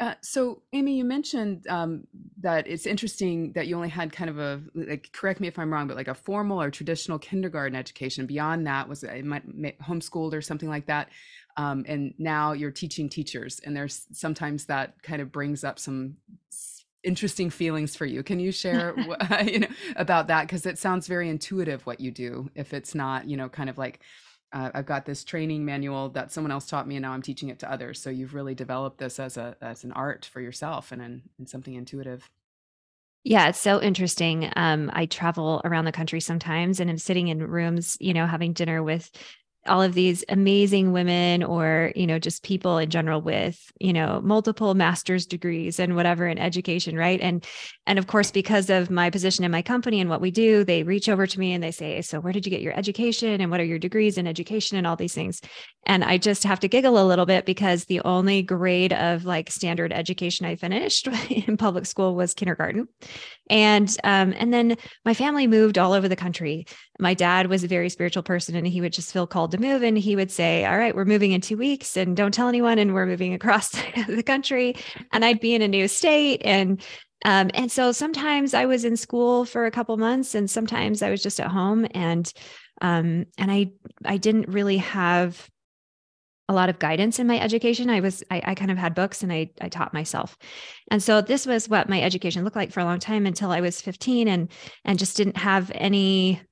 uh, 0.00 0.14
so 0.22 0.62
amy 0.72 0.96
you 0.96 1.04
mentioned 1.04 1.66
um, 1.68 2.04
that 2.40 2.66
it's 2.66 2.86
interesting 2.86 3.52
that 3.52 3.66
you 3.66 3.76
only 3.76 3.90
had 3.90 4.10
kind 4.10 4.30
of 4.30 4.38
a 4.38 4.60
like 4.74 5.10
correct 5.12 5.38
me 5.38 5.46
if 5.46 5.58
i'm 5.58 5.72
wrong 5.72 5.86
but 5.86 5.96
like 5.96 6.08
a 6.08 6.14
formal 6.14 6.60
or 6.60 6.70
traditional 6.70 7.18
kindergarten 7.18 7.76
education. 7.76 8.26
Beyond 8.26 8.66
that 8.66 8.88
was 8.88 9.04
it 9.04 9.24
might, 9.24 9.78
homeschooled 9.80 10.32
or 10.32 10.40
something 10.40 10.68
like 10.68 10.86
that. 10.86 11.10
Um, 11.58 11.84
and 11.86 12.14
now 12.18 12.52
you're 12.52 12.70
teaching 12.70 13.10
teachers 13.10 13.60
and 13.62 13.76
there's 13.76 14.06
sometimes 14.12 14.64
that 14.66 15.02
kind 15.02 15.20
of 15.20 15.30
brings 15.30 15.62
up 15.62 15.78
some 15.78 16.16
interesting 17.04 17.50
feelings 17.50 17.96
for 17.96 18.06
you 18.06 18.22
can 18.22 18.38
you 18.38 18.52
share 18.62 18.94
you 19.44 19.60
know 19.60 19.68
about 19.96 20.28
that 20.28 20.42
because 20.42 20.66
it 20.66 20.78
sounds 20.78 21.06
very 21.06 21.28
intuitive 21.28 21.84
what 21.86 22.00
you 22.00 22.10
do 22.10 22.48
if 22.54 22.72
it's 22.72 22.94
not 22.94 23.26
you 23.28 23.36
know 23.36 23.48
kind 23.48 23.68
of 23.68 23.78
like 23.78 24.00
uh, 24.52 24.70
I've 24.74 24.86
got 24.86 25.06
this 25.06 25.24
training 25.24 25.64
manual 25.64 26.10
that 26.10 26.30
someone 26.30 26.50
else 26.50 26.66
taught 26.66 26.86
me, 26.86 26.96
and 26.96 27.02
now 27.02 27.12
I'm 27.12 27.22
teaching 27.22 27.48
it 27.48 27.58
to 27.60 27.72
others. 27.72 28.00
So 28.02 28.10
you've 28.10 28.34
really 28.34 28.54
developed 28.54 28.98
this 28.98 29.18
as 29.18 29.36
a 29.36 29.56
as 29.62 29.84
an 29.84 29.92
art 29.92 30.28
for 30.30 30.40
yourself 30.40 30.92
and 30.92 31.00
and, 31.00 31.22
and 31.38 31.48
something 31.48 31.74
intuitive. 31.74 32.28
Yeah, 33.24 33.48
it's 33.48 33.60
so 33.60 33.80
interesting. 33.80 34.52
Um, 34.56 34.90
I 34.92 35.06
travel 35.06 35.60
around 35.64 35.84
the 35.84 35.92
country 35.92 36.20
sometimes, 36.20 36.80
and 36.80 36.90
I'm 36.90 36.98
sitting 36.98 37.28
in 37.28 37.46
rooms, 37.46 37.96
you 38.00 38.12
know, 38.12 38.26
having 38.26 38.52
dinner 38.52 38.82
with 38.82 39.10
all 39.66 39.80
of 39.80 39.94
these 39.94 40.24
amazing 40.28 40.92
women 40.92 41.42
or 41.42 41.92
you 41.94 42.06
know 42.06 42.18
just 42.18 42.42
people 42.42 42.78
in 42.78 42.90
general 42.90 43.20
with 43.20 43.72
you 43.78 43.92
know 43.92 44.20
multiple 44.22 44.74
master's 44.74 45.26
degrees 45.26 45.78
and 45.78 45.94
whatever 45.94 46.26
in 46.26 46.38
education 46.38 46.96
right? 46.96 47.20
And 47.20 47.44
and 47.86 47.98
of 47.98 48.06
course 48.06 48.30
because 48.30 48.70
of 48.70 48.90
my 48.90 49.10
position 49.10 49.44
in 49.44 49.50
my 49.50 49.62
company 49.62 50.00
and 50.00 50.10
what 50.10 50.20
we 50.20 50.30
do 50.30 50.64
they 50.64 50.82
reach 50.82 51.08
over 51.08 51.26
to 51.26 51.40
me 51.40 51.52
and 51.52 51.62
they 51.62 51.70
say 51.70 52.02
so 52.02 52.20
where 52.20 52.32
did 52.32 52.44
you 52.44 52.50
get 52.50 52.62
your 52.62 52.76
education 52.76 53.40
and 53.40 53.50
what 53.50 53.60
are 53.60 53.64
your 53.64 53.78
degrees 53.78 54.18
in 54.18 54.26
education 54.26 54.76
and 54.76 54.86
all 54.86 54.96
these 54.96 55.14
things? 55.14 55.40
And 55.86 56.04
i 56.04 56.18
just 56.18 56.44
have 56.44 56.60
to 56.60 56.68
giggle 56.68 57.02
a 57.02 57.06
little 57.06 57.26
bit 57.26 57.46
because 57.46 57.84
the 57.84 58.00
only 58.00 58.42
grade 58.42 58.92
of 58.92 59.24
like 59.24 59.50
standard 59.50 59.92
education 59.92 60.46
i 60.46 60.56
finished 60.56 61.08
in 61.30 61.56
public 61.56 61.86
school 61.86 62.14
was 62.14 62.34
kindergarten. 62.34 62.88
And 63.50 63.88
um, 64.04 64.34
and 64.36 64.52
then 64.52 64.76
my 65.04 65.14
family 65.14 65.46
moved 65.46 65.78
all 65.78 65.92
over 65.92 66.08
the 66.08 66.16
country 66.16 66.66
my 66.98 67.14
dad 67.14 67.46
was 67.46 67.64
a 67.64 67.68
very 67.68 67.88
spiritual 67.88 68.22
person 68.22 68.54
and 68.54 68.66
he 68.66 68.80
would 68.80 68.92
just 68.92 69.12
feel 69.12 69.26
called 69.26 69.50
to 69.50 69.58
move 69.58 69.82
and 69.82 69.96
he 69.96 70.16
would 70.16 70.30
say 70.30 70.64
all 70.64 70.76
right 70.76 70.94
we're 70.94 71.04
moving 71.04 71.32
in 71.32 71.40
two 71.40 71.56
weeks 71.56 71.96
and 71.96 72.16
don't 72.16 72.34
tell 72.34 72.48
anyone 72.48 72.78
and 72.78 72.94
we're 72.94 73.06
moving 73.06 73.34
across 73.34 73.70
the 74.08 74.22
country 74.22 74.74
and 75.12 75.24
i'd 75.24 75.40
be 75.40 75.54
in 75.54 75.62
a 75.62 75.68
new 75.68 75.88
state 75.88 76.42
and 76.44 76.82
um, 77.24 77.50
and 77.54 77.70
so 77.70 77.92
sometimes 77.92 78.54
i 78.54 78.66
was 78.66 78.84
in 78.84 78.96
school 78.96 79.44
for 79.44 79.66
a 79.66 79.70
couple 79.70 79.96
months 79.96 80.34
and 80.34 80.50
sometimes 80.50 81.02
i 81.02 81.10
was 81.10 81.22
just 81.22 81.40
at 81.40 81.48
home 81.48 81.86
and 81.92 82.32
um, 82.80 83.26
and 83.38 83.50
i 83.50 83.70
i 84.04 84.16
didn't 84.16 84.48
really 84.48 84.78
have 84.78 85.48
a 86.48 86.54
lot 86.54 86.68
of 86.68 86.78
guidance 86.78 87.18
in 87.18 87.26
my 87.26 87.38
education. 87.38 87.88
I 87.88 88.00
was, 88.00 88.22
I, 88.30 88.42
I, 88.44 88.54
kind 88.54 88.70
of 88.70 88.76
had 88.76 88.94
books 88.94 89.22
and 89.22 89.32
I, 89.32 89.50
I 89.60 89.68
taught 89.68 89.94
myself. 89.94 90.36
And 90.90 91.02
so 91.02 91.20
this 91.22 91.46
was 91.46 91.68
what 91.68 91.88
my 91.88 92.02
education 92.02 92.44
looked 92.44 92.56
like 92.56 92.72
for 92.72 92.80
a 92.80 92.84
long 92.84 92.98
time 92.98 93.26
until 93.26 93.50
I 93.52 93.60
was 93.60 93.80
15 93.80 94.28
and, 94.28 94.50
and 94.84 94.98
just 94.98 95.16
didn't 95.16 95.38
have 95.38 95.70
any, 95.74 96.42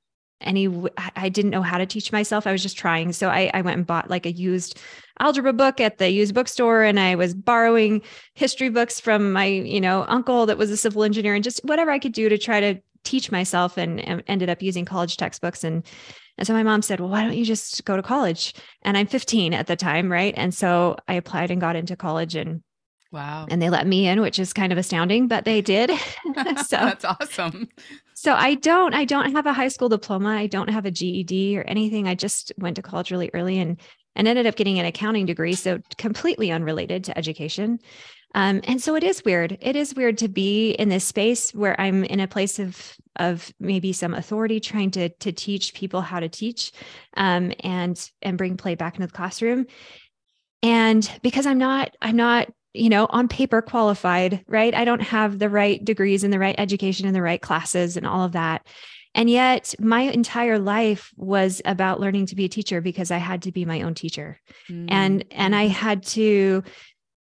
any, 0.41 0.69
I 1.17 1.29
didn't 1.29 1.51
know 1.51 1.63
how 1.63 1.79
to 1.79 1.87
teach 1.87 2.13
myself. 2.13 2.47
I 2.47 2.53
was 2.53 2.63
just 2.63 2.79
trying. 2.79 3.13
So 3.13 3.29
I, 3.29 3.51
I 3.53 3.63
went 3.63 3.77
and 3.77 3.87
bought 3.87 4.11
like 4.11 4.27
a 4.27 4.33
used 4.33 4.81
algebra 5.19 5.53
book 5.53 5.81
at 5.81 5.99
the 5.99 6.11
used 6.11 6.35
bookstore 6.35 6.83
and 6.83 6.99
I 6.99 7.15
was 7.15 7.35
borrowing 7.35 8.03
history 8.35 8.71
books 8.71 9.01
from 9.01 9.33
my, 9.33 9.45
you 9.45 9.81
know, 9.81 10.05
uncle 10.09 10.47
that 10.47 10.59
was 10.59 10.71
a 10.71 10.77
civil 10.77 11.05
engineer 11.05 11.35
and 11.35 11.45
just 11.45 11.61
whatever 11.65 11.91
I 11.91 11.99
could 11.99 12.13
do 12.13 12.29
to 12.29 12.39
try 12.39 12.61
to 12.61 12.81
teach 13.05 13.31
myself 13.31 13.77
and, 13.77 14.01
and 14.01 14.23
ended 14.27 14.49
up 14.49 14.63
using 14.63 14.85
college 14.85 15.17
textbooks 15.17 15.65
and 15.65 15.85
and 16.39 16.47
so 16.47 16.55
my 16.55 16.63
mom 16.63 16.81
said, 16.81 17.01
Well, 17.01 17.11
why 17.11 17.23
don't 17.23 17.37
you 17.37 17.45
just 17.45 17.85
go 17.85 17.97
to 17.97 18.03
college? 18.03 18.55
And 18.81 18.97
I'm 18.97 19.07
15 19.07 19.53
at 19.53 19.67
the 19.67 19.77
time, 19.77 20.11
right? 20.11 20.33
And 20.35 20.55
so 20.55 20.97
I 21.07 21.13
applied 21.15 21.51
and 21.51 21.61
got 21.61 21.77
into 21.77 21.97
college 21.97 22.35
and 22.35 22.63
Wow. 23.13 23.47
And 23.51 23.61
they 23.61 23.71
let 23.71 23.87
me 23.87 24.07
in, 24.07 24.21
which 24.21 24.39
is 24.39 24.53
kind 24.53 24.73
of 24.73 24.79
astounding, 24.79 25.27
but 25.27 25.45
they 25.45 25.61
did. 25.61 25.91
so 26.67 26.77
that's 26.77 27.05
awesome. 27.05 27.69
So 28.15 28.35
I 28.35 28.55
don't 28.55 28.95
I 28.95 29.05
don't 29.05 29.33
have 29.33 29.47
a 29.47 29.53
high 29.53 29.69
school 29.69 29.89
diploma. 29.89 30.29
I 30.29 30.47
don't 30.47 30.71
have 30.71 30.87
a 30.87 30.91
GED 30.91 31.59
or 31.59 31.63
anything. 31.63 32.07
I 32.07 32.15
just 32.15 32.53
went 32.59 32.77
to 32.77 32.83
college 32.83 33.11
really 33.11 33.31
early 33.35 33.59
and 33.59 33.81
and 34.17 34.29
ended 34.29 34.47
up 34.47 34.57
getting 34.57 34.79
an 34.79 34.87
accounting 34.87 35.27
degree, 35.27 35.55
so 35.55 35.79
completely 35.97 36.51
unrelated 36.51 37.05
to 37.05 37.17
education. 37.17 37.79
Um, 38.35 38.61
and 38.65 38.81
so 38.81 38.95
it 38.95 39.03
is 39.03 39.25
weird. 39.25 39.59
It 39.61 39.75
is 39.75 39.95
weird 39.95 40.19
to 40.19 40.29
be 40.29 40.73
in 40.73 40.89
this 40.89 41.05
space 41.05 41.53
where 41.53 41.81
I'm 41.81 42.05
in 42.05 42.21
a 42.21 42.29
place 42.29 42.59
of 42.59 42.97
of 43.17 43.53
maybe 43.59 43.93
some 43.93 44.15
authority, 44.15 44.61
trying 44.61 44.93
to 44.93 45.09
to 45.09 45.33
teach 45.33 45.75
people 45.75 46.01
how 46.01 46.21
to 46.21 46.29
teach, 46.29 46.71
um, 47.17 47.53
and 47.61 48.11
and 48.23 48.39
bring 48.39 48.57
play 48.57 48.77
back 48.77 48.95
into 48.95 49.09
the 49.09 49.13
classroom. 49.13 49.67
And 50.63 51.11
because 51.23 51.47
I'm 51.47 51.59
not, 51.59 51.97
I'm 52.03 52.17
not, 52.17 52.51
you 52.73 52.89
know, 52.89 53.07
on 53.11 53.29
paper 53.29 53.63
qualified, 53.63 54.45
right? 54.47 54.75
I 54.75 54.85
don't 54.85 55.03
have 55.03 55.39
the 55.39 55.49
right 55.49 55.85
degrees 55.85 56.25
and 56.25 56.33
the 56.33 56.39
right 56.39 56.55
education 56.59 57.07
and 57.07 57.15
the 57.15 57.23
right 57.23 57.41
classes 57.41 57.97
and 57.97 58.07
all 58.07 58.25
of 58.25 58.33
that. 58.33 58.67
And 59.15 59.29
yet, 59.29 59.75
my 59.81 60.03
entire 60.03 60.59
life 60.59 61.11
was 61.17 61.61
about 61.65 61.99
learning 61.99 62.27
to 62.27 62.37
be 62.37 62.45
a 62.45 62.49
teacher 62.49 62.81
because 62.81 63.11
I 63.11 63.19
had 63.19 63.43
to 63.43 63.53
be 63.53 63.65
my 63.65 63.83
own 63.83 63.95
teacher, 63.95 64.41
mm-hmm. 64.69 64.87
and 64.89 65.25
and 65.33 65.57
I 65.57 65.67
had 65.67 66.05
to 66.07 66.63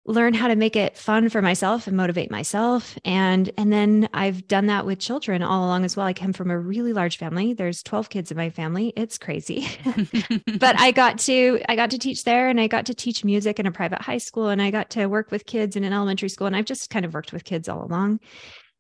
learn 0.08 0.34
how 0.34 0.48
to 0.48 0.56
make 0.56 0.78
it 0.78 0.98
fun 0.98 1.28
for 1.28 1.42
myself 1.42 1.86
and 1.86 1.98
motivate 1.98 2.32
myself 2.32 2.98
and 3.04 3.52
and 3.58 3.74
then 3.74 4.08
I've 4.14 4.48
done 4.48 4.68
that 4.68 4.86
with 4.86 5.00
children 5.00 5.44
all 5.44 5.66
along 5.66 5.84
as 5.84 5.98
well. 5.98 6.06
I 6.06 6.14
come 6.14 6.32
from 6.32 6.50
a 6.50 6.58
really 6.58 6.94
large 6.94 7.18
family. 7.18 7.54
There's 7.54 7.84
12 7.84 8.10
kids 8.10 8.32
in 8.32 8.38
my 8.38 8.50
family. 8.50 8.94
It's 8.96 9.18
crazy. 9.18 9.68
but 10.60 10.80
I 10.80 10.92
got 10.92 11.20
to 11.20 11.60
I 11.68 11.76
got 11.76 11.92
to 11.92 12.00
teach 12.00 12.24
there 12.24 12.48
and 12.48 12.60
I 12.60 12.68
got 12.68 12.86
to 12.86 12.94
teach 12.94 13.26
music 13.26 13.60
in 13.60 13.66
a 13.66 13.72
private 13.72 14.02
high 14.02 14.18
school 14.18 14.48
and 14.48 14.62
I 14.62 14.72
got 14.72 14.90
to 14.92 15.08
work 15.08 15.30
with 15.30 15.46
kids 15.46 15.76
in 15.76 15.84
an 15.84 15.92
elementary 15.92 16.30
school 16.30 16.48
and 16.48 16.56
I've 16.56 16.66
just 16.66 16.90
kind 16.90 17.06
of 17.06 17.14
worked 17.14 17.34
with 17.34 17.44
kids 17.44 17.68
all 17.68 17.84
along. 17.84 18.22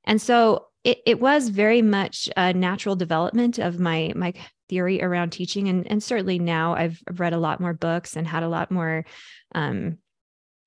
And 0.05 0.21
so 0.21 0.67
it, 0.85 0.99
it 1.05 1.19
was 1.19 1.49
very 1.49 1.81
much 1.81 2.29
a 2.37 2.53
natural 2.53 2.95
development 2.95 3.59
of 3.59 3.79
my 3.79 4.13
my 4.15 4.33
theory 4.69 5.01
around 5.01 5.31
teaching 5.31 5.67
and 5.67 5.85
and 5.87 6.01
certainly 6.01 6.39
now 6.39 6.73
I've 6.73 7.01
read 7.17 7.33
a 7.33 7.37
lot 7.37 7.59
more 7.59 7.73
books 7.73 8.15
and 8.15 8.25
had 8.25 8.43
a 8.43 8.49
lot 8.49 8.71
more 8.71 9.05
um, 9.53 9.97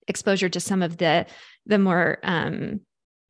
exposure 0.08 0.48
to 0.48 0.60
some 0.60 0.82
of 0.82 0.96
the 0.98 1.26
the 1.66 1.78
more 1.78 2.18
um, 2.22 2.80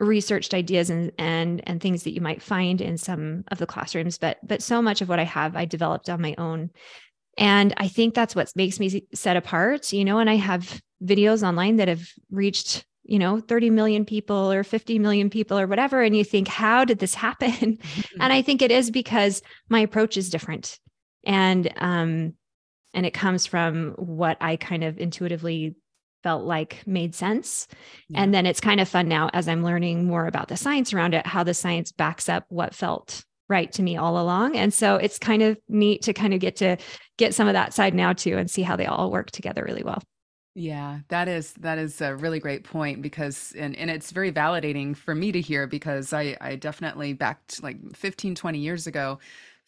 researched 0.01 0.55
ideas 0.55 0.91
and 0.91 1.13
and 1.19 1.61
and 1.69 1.81
things 1.81 2.05
that 2.05 2.15
you 2.15 2.21
might 2.21 2.43
find 2.43 2.81
in 2.81 2.97
some 2.97 3.45
of 3.49 3.59
the 3.59 3.67
classrooms 3.67 4.17
but 4.17 4.39
but 4.43 4.63
so 4.63 4.81
much 4.81 5.03
of 5.03 5.09
what 5.09 5.21
i 5.21 5.25
have 5.25 5.55
i 5.55 5.65
developed 5.65 6.09
on 6.09 6.21
my 6.21 6.35
own. 6.39 6.71
And 7.37 7.73
i 7.77 7.87
think 7.87 8.15
that's 8.15 8.35
what 8.35 8.51
makes 8.57 8.81
me 8.81 9.07
set 9.15 9.37
apart 9.37 9.93
you 9.93 10.05
know 10.05 10.19
and 10.19 10.29
i 10.29 10.37
have 10.37 10.81
videos 11.03 11.47
online 11.47 11.77
that 11.77 11.89
have 11.89 12.07
reached 12.31 12.85
you 13.05 13.19
know 13.19 13.41
30 13.41 13.71
million 13.71 14.05
people 14.05 14.51
or 14.53 14.65
50 14.65 14.99
million 14.99 15.31
people 15.31 15.59
or 15.59 15.67
whatever 15.67 16.03
and 16.03 16.17
you 16.17 16.25
think 16.25 16.49
how 16.49 16.85
did 16.85 16.99
this 16.99 17.15
happen? 17.15 17.51
Mm-hmm. 17.51 18.23
and 18.23 18.33
i 18.33 18.43
think 18.43 18.63
it 18.63 18.71
is 18.71 18.91
because 18.91 19.43
my 19.69 19.81
approach 19.81 20.17
is 20.17 20.31
different. 20.31 20.79
And 21.25 21.71
um 21.77 22.35
and 22.95 23.07
it 23.07 23.13
comes 23.13 23.47
from 23.47 23.93
what 23.99 24.39
i 24.41 24.57
kind 24.57 24.83
of 24.83 24.99
intuitively 24.99 25.77
felt 26.23 26.45
like 26.45 26.87
made 26.87 27.15
sense. 27.15 27.67
Yeah. 28.09 28.23
And 28.23 28.35
then 28.35 28.47
it's 28.47 28.61
kind 28.61 28.81
of 28.81 28.89
fun 28.89 29.09
now 29.09 29.31
as 29.33 29.49
I'm 29.49 29.65
learning 29.65 30.07
more 30.07 30.27
about 30.27 30.49
the 30.49 30.57
science 30.57 30.93
around 30.93 31.15
it, 31.15 31.27
how 31.27 31.45
the 31.45 31.55
science 31.55 31.93
backs 31.93 32.29
up 32.29 32.45
what 32.49 32.75
felt 32.75 33.25
right 33.49 33.71
to 33.73 33.83
me 33.83 33.97
all 33.97 34.21
along. 34.21 34.57
And 34.57 34.73
so 34.73 34.97
it's 34.97 35.19
kind 35.19 35.43
of 35.43 35.59
neat 35.69 36.03
to 36.03 36.13
kind 36.13 36.33
of 36.33 36.41
get 36.41 36.57
to 36.57 36.77
get 37.19 37.35
some 37.35 37.49
of 37.49 37.55
that 37.55 37.75
side 37.75 37.95
now 37.95 38.13
too 38.13 38.39
and 38.39 38.51
see 38.51 38.63
how 38.63 38.77
they 38.77 38.87
all 38.87 39.11
work 39.11 39.31
together 39.31 39.65
really 39.67 39.83
well. 39.83 40.03
Yeah, 40.55 41.01
that 41.09 41.29
is 41.29 41.53
that 41.55 41.79
is 41.79 42.01
a 42.01 42.17
really 42.17 42.41
great 42.41 42.65
point 42.65 43.03
because 43.03 43.55
and 43.57 43.77
and 43.77 43.89
it's 43.89 44.11
very 44.11 44.33
validating 44.33 44.97
for 44.97 45.15
me 45.15 45.31
to 45.31 45.41
hear 45.41 45.69
because 45.69 46.13
I 46.13 46.37
I 46.41 46.57
definitely 46.57 47.13
backed 47.13 47.63
like 47.63 47.77
15 47.95 48.35
20 48.35 48.59
years 48.59 48.89
ago 48.89 49.21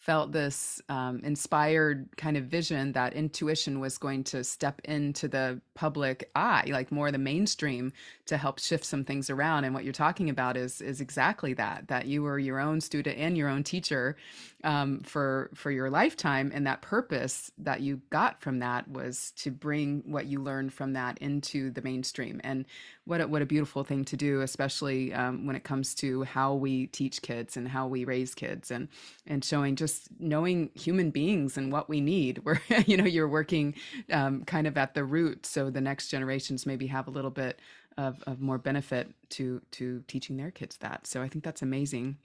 felt 0.03 0.33
this 0.33 0.81
um, 0.89 1.21
inspired 1.23 2.09
kind 2.17 2.35
of 2.35 2.43
vision 2.43 2.91
that 2.91 3.13
intuition 3.13 3.79
was 3.79 3.97
going 3.97 4.21
to 4.21 4.43
step 4.43 4.81
into 4.83 5.29
the 5.29 5.61
public 5.75 6.29
eye, 6.35 6.65
like 6.67 6.91
more 6.91 7.09
the 7.09 7.17
mainstream, 7.17 7.93
to 8.25 8.35
help 8.35 8.59
shift 8.59 8.83
some 8.83 9.05
things 9.05 9.29
around. 9.29 9.63
And 9.63 9.73
what 9.73 9.85
you're 9.85 9.93
talking 9.93 10.29
about 10.29 10.57
is 10.57 10.81
is 10.81 10.99
exactly 10.99 11.53
that. 11.53 11.87
That 11.87 12.05
you 12.05 12.21
were 12.21 12.37
your 12.37 12.59
own 12.59 12.81
student 12.81 13.17
and 13.17 13.37
your 13.37 13.47
own 13.47 13.63
teacher 13.63 14.17
um, 14.65 14.99
for 15.03 15.49
for 15.53 15.71
your 15.71 15.89
lifetime, 15.89 16.51
and 16.53 16.67
that 16.67 16.81
purpose 16.81 17.51
that 17.59 17.79
you 17.79 18.01
got 18.09 18.41
from 18.41 18.59
that 18.59 18.89
was 18.89 19.31
to 19.37 19.51
bring 19.51 20.03
what 20.05 20.25
you 20.25 20.41
learned 20.41 20.73
from 20.73 20.93
that 20.93 21.17
into 21.19 21.71
the 21.71 21.81
mainstream. 21.81 22.41
And 22.43 22.65
what 23.05 23.21
a, 23.21 23.27
what 23.27 23.41
a 23.41 23.45
beautiful 23.45 23.83
thing 23.83 24.05
to 24.05 24.17
do, 24.17 24.41
especially 24.41 25.13
um, 25.13 25.45
when 25.45 25.55
it 25.55 25.63
comes 25.63 25.95
to 25.95 26.23
how 26.23 26.53
we 26.53 26.87
teach 26.87 27.21
kids 27.21 27.57
and 27.57 27.67
how 27.67 27.87
we 27.87 28.03
raise 28.03 28.35
kids, 28.35 28.69
and 28.69 28.89
and 29.27 29.45
showing 29.45 29.77
just 29.77 29.92
knowing 30.19 30.69
human 30.73 31.11
beings 31.11 31.57
and 31.57 31.71
what 31.71 31.89
we 31.89 32.01
need. 32.01 32.39
Where 32.39 32.61
you 32.87 32.97
know 32.97 33.05
you're 33.05 33.27
working 33.27 33.75
um, 34.11 34.43
kind 34.45 34.67
of 34.67 34.77
at 34.77 34.93
the 34.93 35.03
root, 35.03 35.45
so 35.45 35.69
the 35.69 35.81
next 35.81 36.09
generations 36.09 36.65
maybe 36.65 36.87
have 36.87 37.07
a 37.07 37.11
little 37.11 37.31
bit 37.31 37.59
of, 37.97 38.23
of 38.27 38.41
more 38.41 38.57
benefit 38.57 39.11
to 39.29 39.61
to 39.71 40.03
teaching 40.07 40.37
their 40.37 40.51
kids 40.51 40.77
that. 40.77 41.07
So 41.07 41.21
I 41.21 41.27
think 41.27 41.43
that's 41.43 41.61
amazing. 41.61 42.17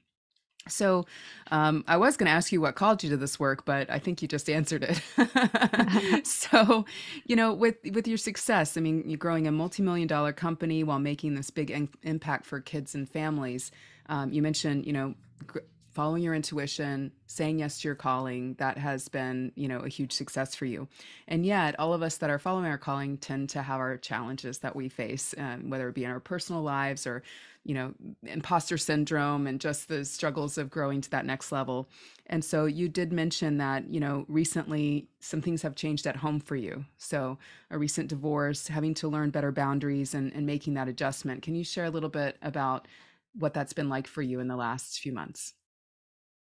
So, 0.66 1.06
um, 1.50 1.84
I 1.86 1.96
was 1.96 2.16
going 2.16 2.26
to 2.26 2.32
ask 2.32 2.52
you 2.52 2.60
what 2.60 2.74
called 2.74 3.02
you 3.02 3.10
to 3.10 3.16
this 3.16 3.40
work, 3.40 3.64
but 3.64 3.88
I 3.90 3.98
think 3.98 4.20
you 4.20 4.28
just 4.28 4.50
answered 4.58 4.84
it. 4.84 6.26
so, 6.26 6.84
you 7.26 7.36
know, 7.36 7.52
with 7.52 7.76
with 7.92 8.06
your 8.06 8.18
success, 8.18 8.76
I 8.76 8.80
mean, 8.80 9.04
you're 9.06 9.18
growing 9.18 9.46
a 9.46 9.52
multi-million 9.52 10.08
dollar 10.08 10.32
company 10.32 10.84
while 10.84 10.98
making 10.98 11.34
this 11.34 11.50
big 11.50 11.70
in- 11.70 11.88
impact 12.02 12.46
for 12.46 12.60
kids 12.60 12.94
and 12.94 13.08
families. 13.08 13.70
Um, 14.08 14.32
you 14.32 14.42
mentioned, 14.42 14.86
you 14.86 14.92
know, 14.92 15.14
gr- 15.46 15.60
following 15.98 16.22
your 16.22 16.32
intuition, 16.32 17.10
saying 17.26 17.58
yes 17.58 17.80
to 17.80 17.88
your 17.88 17.94
calling, 17.96 18.54
that 18.60 18.78
has 18.78 19.08
been, 19.08 19.50
you 19.56 19.66
know, 19.66 19.80
a 19.80 19.88
huge 19.88 20.12
success 20.12 20.54
for 20.54 20.64
you. 20.64 20.86
And 21.26 21.44
yet, 21.44 21.74
all 21.80 21.92
of 21.92 22.02
us 22.02 22.18
that 22.18 22.30
are 22.30 22.38
following 22.38 22.66
our 22.66 22.78
calling 22.78 23.16
tend 23.16 23.48
to 23.48 23.62
have 23.62 23.80
our 23.80 23.96
challenges 23.96 24.58
that 24.58 24.76
we 24.76 24.88
face, 24.88 25.34
um, 25.36 25.70
whether 25.70 25.88
it 25.88 25.96
be 25.96 26.04
in 26.04 26.10
our 26.12 26.20
personal 26.20 26.62
lives 26.62 27.04
or, 27.04 27.24
you 27.64 27.74
know, 27.74 27.94
imposter 28.22 28.78
syndrome 28.78 29.48
and 29.48 29.60
just 29.60 29.88
the 29.88 30.04
struggles 30.04 30.56
of 30.56 30.70
growing 30.70 31.00
to 31.00 31.10
that 31.10 31.26
next 31.26 31.50
level. 31.50 31.88
And 32.28 32.44
so 32.44 32.66
you 32.66 32.88
did 32.88 33.12
mention 33.12 33.56
that, 33.56 33.92
you 33.92 33.98
know, 33.98 34.24
recently 34.28 35.08
some 35.18 35.42
things 35.42 35.62
have 35.62 35.74
changed 35.74 36.06
at 36.06 36.14
home 36.14 36.38
for 36.38 36.54
you. 36.54 36.84
So 36.98 37.38
a 37.72 37.76
recent 37.76 38.06
divorce, 38.06 38.68
having 38.68 38.94
to 38.94 39.08
learn 39.08 39.30
better 39.30 39.50
boundaries 39.50 40.14
and, 40.14 40.32
and 40.32 40.46
making 40.46 40.74
that 40.74 40.86
adjustment. 40.86 41.42
Can 41.42 41.56
you 41.56 41.64
share 41.64 41.86
a 41.86 41.90
little 41.90 42.08
bit 42.08 42.36
about 42.40 42.86
what 43.34 43.52
that's 43.52 43.72
been 43.72 43.88
like 43.88 44.06
for 44.06 44.22
you 44.22 44.38
in 44.38 44.46
the 44.46 44.54
last 44.54 45.00
few 45.00 45.10
months? 45.12 45.54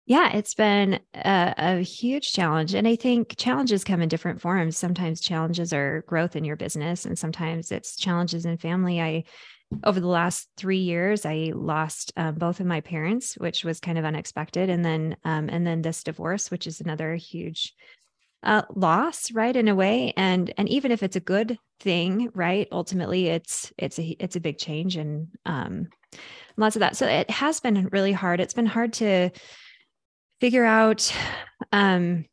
Yeah, 0.10 0.36
it's 0.36 0.56
been 0.56 1.00
a, 1.14 1.54
a, 1.56 1.82
huge 1.82 2.34
challenge. 2.34 2.74
And 2.74 2.88
I 2.88 2.96
think 2.96 3.36
challenges 3.38 3.84
come 3.84 4.02
in 4.02 4.10
different 4.10 4.42
forms. 4.42 4.76
Sometimes 4.76 5.22
challenges 5.22 5.72
are 5.72 6.04
growth 6.08 6.36
in 6.36 6.44
your 6.44 6.56
business, 6.56 7.06
and 7.06 7.18
sometimes 7.18 7.72
it's 7.72 7.96
challenges 7.96 8.44
in 8.44 8.58
family. 8.58 9.00
I, 9.00 9.26
over 9.84 10.00
the 10.00 10.08
last 10.08 10.50
three 10.58 10.80
years, 10.80 11.28
I 11.28 11.52
lost 11.54 12.12
um, 12.18 12.34
both 12.34 12.60
of 12.60 12.66
my 12.66 12.82
parents, 12.82 13.36
which 13.38 13.64
was 13.64 13.80
kind 13.80 14.00
of 14.00 14.04
unexpected. 14.04 14.68
And 14.68 14.84
then, 14.84 15.16
um, 15.26 15.48
and 15.48 15.66
then 15.66 15.84
this 15.84 16.02
divorce, 16.04 16.50
which 16.50 16.66
is 16.66 16.82
another 16.82 17.14
huge 17.14 17.76
uh, 18.42 18.64
loss, 18.74 19.32
right? 19.32 19.56
In 19.56 19.68
a 19.68 19.76
way. 19.76 20.14
And, 20.18 20.52
and 20.58 20.68
even 20.70 20.92
if 20.92 21.04
it's 21.04 21.18
a 21.18 21.20
good 21.20 21.60
thing, 21.82 22.32
right? 22.34 22.68
Ultimately 22.72 23.28
it's, 23.28 23.72
it's 23.78 24.00
a, 24.00 24.16
it's 24.20 24.36
a 24.36 24.42
big 24.42 24.58
change 24.58 24.96
and, 24.96 25.28
um, 25.46 25.90
lots 26.58 26.76
of 26.76 26.80
that. 26.80 26.98
So 26.98 27.06
it 27.06 27.30
has 27.30 27.60
been 27.60 27.90
really 27.92 28.12
hard. 28.12 28.40
It's 28.40 28.56
been 28.56 28.66
hard 28.66 28.94
to, 28.94 29.30
figure 30.40 30.66
out 30.66 31.14
um, 31.72 32.26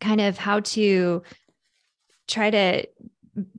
kind 0.00 0.20
of 0.20 0.38
how 0.38 0.60
to 0.60 1.22
try 2.28 2.50
to 2.50 2.86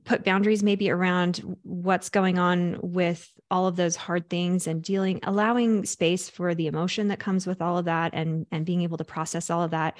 put 0.04 0.24
boundaries 0.24 0.62
maybe 0.62 0.90
around 0.90 1.58
what's 1.62 2.08
going 2.10 2.38
on 2.38 2.78
with 2.82 3.30
all 3.50 3.66
of 3.66 3.76
those 3.76 3.96
hard 3.96 4.28
things 4.28 4.66
and 4.66 4.82
dealing 4.82 5.20
allowing 5.22 5.84
space 5.84 6.28
for 6.28 6.54
the 6.54 6.66
emotion 6.66 7.08
that 7.08 7.18
comes 7.18 7.46
with 7.46 7.62
all 7.62 7.78
of 7.78 7.86
that 7.86 8.12
and 8.12 8.46
and 8.50 8.66
being 8.66 8.82
able 8.82 8.98
to 8.98 9.04
process 9.04 9.50
all 9.50 9.62
of 9.62 9.70
that. 9.70 9.96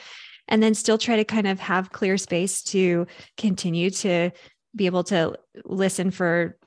And 0.49 0.63
then 0.63 0.75
still 0.75 0.99
try 0.99 1.17
to 1.17 1.25
kind 1.25 1.47
of 1.47 1.61
have 1.61 1.93
clear 1.93 2.17
space 2.17 2.63
to 2.65 3.07
continue 3.37 3.91
to 3.91 4.31
be 4.75 4.87
able 4.87 5.05
to 5.05 5.37
listen 5.65 6.11
for 6.11 6.58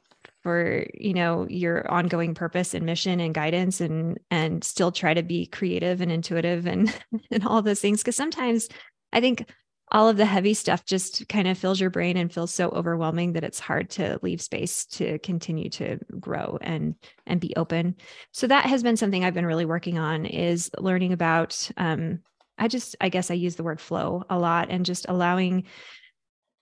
for 0.42 0.86
you 0.94 1.14
know 1.14 1.48
your 1.50 1.90
ongoing 1.90 2.34
purpose 2.34 2.74
and 2.74 2.86
mission 2.86 3.20
and 3.20 3.34
guidance 3.34 3.82
and 3.82 4.20
and 4.30 4.64
still 4.64 4.92
try 4.92 5.14
to 5.14 5.24
be 5.24 5.46
creative 5.46 6.02
and 6.02 6.12
intuitive 6.12 6.66
and 6.66 6.94
and 7.32 7.46
all 7.46 7.62
those 7.62 7.82
things. 7.82 8.02
Because 8.02 8.16
sometimes 8.16 8.68
i 9.14 9.20
think 9.20 9.46
all 9.92 10.08
of 10.08 10.18
the 10.18 10.26
heavy 10.26 10.54
stuff 10.54 10.86
just 10.86 11.28
kind 11.28 11.48
of 11.48 11.58
fills 11.58 11.80
your 11.80 11.90
brain 11.90 12.16
and 12.16 12.34
feels 12.34 12.54
so 12.54 12.70
overwhelming 12.70 13.34
that 13.34 13.44
it's 13.44 13.60
hard 13.60 13.90
to 13.90 14.18
leave 14.22 14.42
space 14.42 14.86
to 14.86 15.20
continue 15.20 15.70
to 15.70 16.00
grow 16.20 16.58
and 16.62 16.96
and 17.28 17.42
be 17.42 17.54
open. 17.58 17.96
So 18.32 18.48
that 18.48 18.66
has 18.66 18.84
been 18.84 18.98
something 18.98 19.24
i've 19.24 19.34
been 19.34 19.46
really 19.46 19.66
working 19.66 19.98
on 19.98 20.26
is 20.26 20.72
learning 20.78 21.14
about 21.14 21.70
um 21.78 22.20
i 22.58 22.68
just 22.68 22.96
i 23.02 23.10
guess 23.10 23.30
i 23.30 23.34
use 23.34 23.56
the 23.56 23.64
word 23.64 23.82
flow 23.82 24.24
a 24.30 24.40
lot 24.40 24.70
and 24.70 24.86
just 24.86 25.06
allowing 25.10 25.66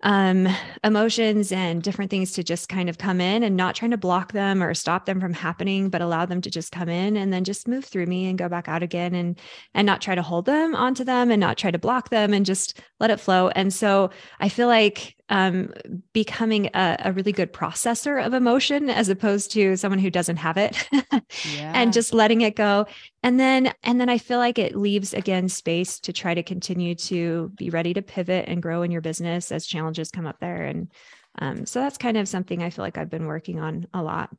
um, 0.01 0.47
emotions 0.83 1.51
and 1.51 1.83
different 1.83 2.09
things 2.09 2.31
to 2.33 2.43
just 2.43 2.69
kind 2.69 2.89
of 2.89 2.97
come 2.97 3.19
in 3.19 3.43
and 3.43 3.57
not 3.57 3.75
trying 3.75 3.91
to 3.91 3.97
block 3.97 4.31
them 4.31 4.63
or 4.63 4.73
stop 4.73 5.05
them 5.05 5.19
from 5.19 5.33
happening, 5.33 5.89
but 5.89 6.01
allow 6.01 6.25
them 6.25 6.41
to 6.41 6.49
just 6.49 6.71
come 6.71 6.87
in 6.87 7.17
and 7.17 7.33
then 7.33 7.43
just 7.43 7.67
move 7.67 7.83
through 7.83 8.05
me 8.05 8.27
and 8.27 8.37
go 8.37 8.47
back 8.47 8.69
out 8.69 8.83
again 8.83 9.13
and 9.13 9.39
and 9.73 9.85
not 9.85 10.01
try 10.01 10.15
to 10.15 10.21
hold 10.21 10.45
them 10.45 10.75
onto 10.75 11.03
them 11.03 11.31
and 11.31 11.39
not 11.39 11.57
try 11.57 11.69
to 11.69 11.79
block 11.79 12.09
them 12.09 12.33
and 12.33 12.45
just 12.45 12.79
let 12.99 13.09
it 13.11 13.19
flow. 13.19 13.49
And 13.49 13.73
so 13.73 14.11
I 14.39 14.49
feel 14.49 14.67
like 14.67 15.15
um, 15.29 15.71
becoming 16.11 16.67
a, 16.73 16.97
a, 17.05 17.11
really 17.13 17.31
good 17.31 17.53
processor 17.53 18.23
of 18.23 18.33
emotion 18.33 18.89
as 18.89 19.09
opposed 19.09 19.51
to 19.51 19.75
someone 19.77 19.99
who 19.99 20.09
doesn't 20.09 20.37
have 20.37 20.57
it 20.57 20.87
yeah. 20.91 21.71
and 21.75 21.93
just 21.93 22.13
letting 22.13 22.41
it 22.41 22.55
go. 22.55 22.87
And 23.21 23.39
then 23.39 23.73
and 23.83 23.99
then 23.99 24.09
i 24.09 24.17
feel 24.17 24.37
like 24.37 24.57
it 24.57 24.75
leaves 24.75 25.13
again 25.13 25.49
space 25.49 25.99
to 26.01 26.13
try 26.13 26.33
to 26.33 26.41
continue 26.41 26.95
to 26.95 27.51
be 27.55 27.69
ready 27.69 27.93
to 27.93 28.01
pivot 28.01 28.45
and 28.47 28.61
grow 28.61 28.81
in 28.81 28.91
your 28.91 29.01
business 29.01 29.51
as 29.51 29.67
challenges 29.67 30.09
come 30.09 30.25
up 30.25 30.39
there. 30.39 30.63
And 30.63 30.91
um, 31.37 31.65
so 31.65 31.79
that's 31.81 31.97
kind 31.97 32.17
of 32.17 32.27
something 32.27 32.63
i 32.63 32.69
feel 32.69 32.83
like 32.83 32.97
i've 32.97 33.09
been 33.09 33.27
working 33.27 33.59
on 33.59 33.87
a 33.93 34.01
lot. 34.01 34.29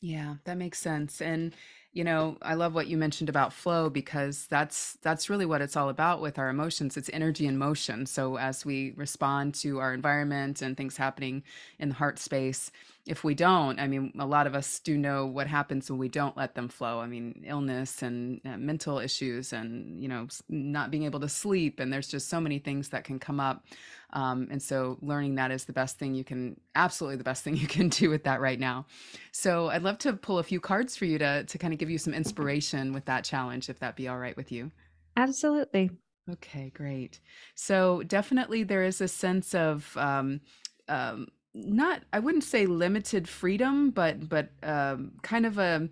Yeah 0.00 0.34
that 0.44 0.58
makes 0.58 0.78
sense. 0.78 1.20
And 1.20 1.54
you 1.94 2.04
know 2.04 2.36
i 2.42 2.54
love 2.54 2.74
what 2.74 2.88
you 2.88 2.96
mentioned 2.96 3.28
about 3.28 3.52
flow 3.52 3.88
because 3.88 4.46
that's 4.48 4.98
that's 5.00 5.30
really 5.30 5.46
what 5.46 5.62
it's 5.62 5.76
all 5.76 5.88
about 5.88 6.20
with 6.20 6.38
our 6.38 6.48
emotions. 6.48 6.96
It's 6.96 7.10
energy 7.12 7.46
and 7.46 7.58
motion. 7.58 8.06
So 8.06 8.36
as 8.36 8.64
we 8.64 8.92
respond 8.96 9.54
to 9.56 9.78
our 9.78 9.94
environment 9.94 10.60
and 10.60 10.76
things 10.76 10.96
happening 10.96 11.42
in 11.78 11.90
the 11.90 11.94
heart 11.94 12.18
space 12.18 12.70
if 13.06 13.22
we 13.22 13.34
don't 13.34 13.78
i 13.78 13.86
mean 13.86 14.10
a 14.18 14.26
lot 14.26 14.46
of 14.46 14.54
us 14.54 14.78
do 14.80 14.96
know 14.96 15.26
what 15.26 15.46
happens 15.46 15.90
when 15.90 15.98
we 15.98 16.08
don't 16.08 16.36
let 16.36 16.54
them 16.54 16.68
flow. 16.68 17.00
I 17.00 17.06
mean 17.06 17.44
illness 17.46 18.02
and 18.02 18.40
uh, 18.44 18.56
mental 18.56 18.98
issues 18.98 19.52
and 19.52 20.02
you 20.02 20.08
know 20.08 20.26
not 20.48 20.90
being 20.90 21.04
able 21.04 21.20
to 21.20 21.28
sleep 21.28 21.80
and 21.80 21.92
there's 21.92 22.08
just 22.08 22.28
so 22.28 22.40
many 22.40 22.58
things 22.58 22.88
that 22.88 23.04
can 23.04 23.18
come 23.18 23.40
up 23.40 23.64
um, 24.14 24.48
and 24.50 24.62
so 24.62 24.96
learning 25.02 25.34
that 25.34 25.50
is 25.50 25.64
the 25.64 25.72
best 25.72 25.98
thing 25.98 26.14
you 26.14 26.24
can 26.24 26.58
absolutely 26.74 27.16
the 27.16 27.24
best 27.24 27.44
thing 27.44 27.56
you 27.64 27.66
can 27.66 27.88
do 27.88 28.08
with 28.08 28.24
that 28.24 28.40
right 28.40 28.58
now. 28.58 28.86
So 29.32 29.68
i'd 29.68 29.82
love 29.82 29.98
to 29.98 30.12
pull 30.14 30.38
a 30.38 30.42
few 30.42 30.60
cards 30.60 30.96
for 30.96 31.04
you 31.04 31.18
to 31.18 31.44
to 31.44 31.58
kind 31.58 31.72
of 31.72 31.78
give 31.78 31.90
you 31.90 31.98
some 31.98 32.14
inspiration 32.14 32.92
with 32.92 33.04
that 33.06 33.24
challenge 33.24 33.68
if 33.68 33.78
that 33.80 33.96
be 33.96 34.08
all 34.08 34.18
right 34.18 34.36
with 34.36 34.50
you. 34.50 34.70
Absolutely. 35.16 35.90
Okay 36.30 36.70
great. 36.74 37.20
So 37.54 38.02
definitely 38.04 38.62
there 38.62 38.84
is 38.84 39.00
a 39.00 39.08
sense 39.08 39.54
of 39.54 39.94
um, 39.96 40.40
um, 40.88 41.28
not 41.54 42.02
I 42.12 42.18
wouldn't 42.18 42.44
say 42.44 42.66
limited 42.66 43.28
freedom, 43.28 43.90
but 43.90 44.28
but 44.28 44.50
um, 44.62 45.12
kind 45.22 45.46
of 45.46 45.58
a 45.58 45.88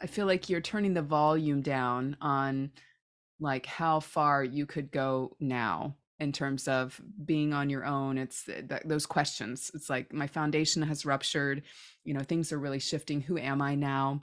I 0.00 0.06
feel 0.06 0.26
like 0.26 0.48
you're 0.48 0.60
turning 0.60 0.94
the 0.94 1.02
volume 1.02 1.60
down 1.60 2.16
on 2.20 2.70
like 3.38 3.66
how 3.66 4.00
far 4.00 4.44
you 4.44 4.66
could 4.66 4.90
go 4.90 5.36
now 5.40 5.96
in 6.20 6.32
terms 6.32 6.68
of 6.68 7.00
being 7.24 7.52
on 7.52 7.70
your 7.70 7.84
own 7.84 8.18
it's 8.18 8.44
th- 8.44 8.64
those 8.84 9.06
questions. 9.06 9.70
It's 9.74 9.90
like 9.90 10.12
my 10.12 10.26
foundation 10.26 10.82
has 10.82 11.06
ruptured. 11.06 11.62
You 12.04 12.14
know 12.14 12.20
things 12.20 12.52
are 12.52 12.58
really 12.58 12.78
shifting. 12.78 13.20
Who 13.22 13.38
am 13.38 13.62
i 13.62 13.74
now? 13.74 14.22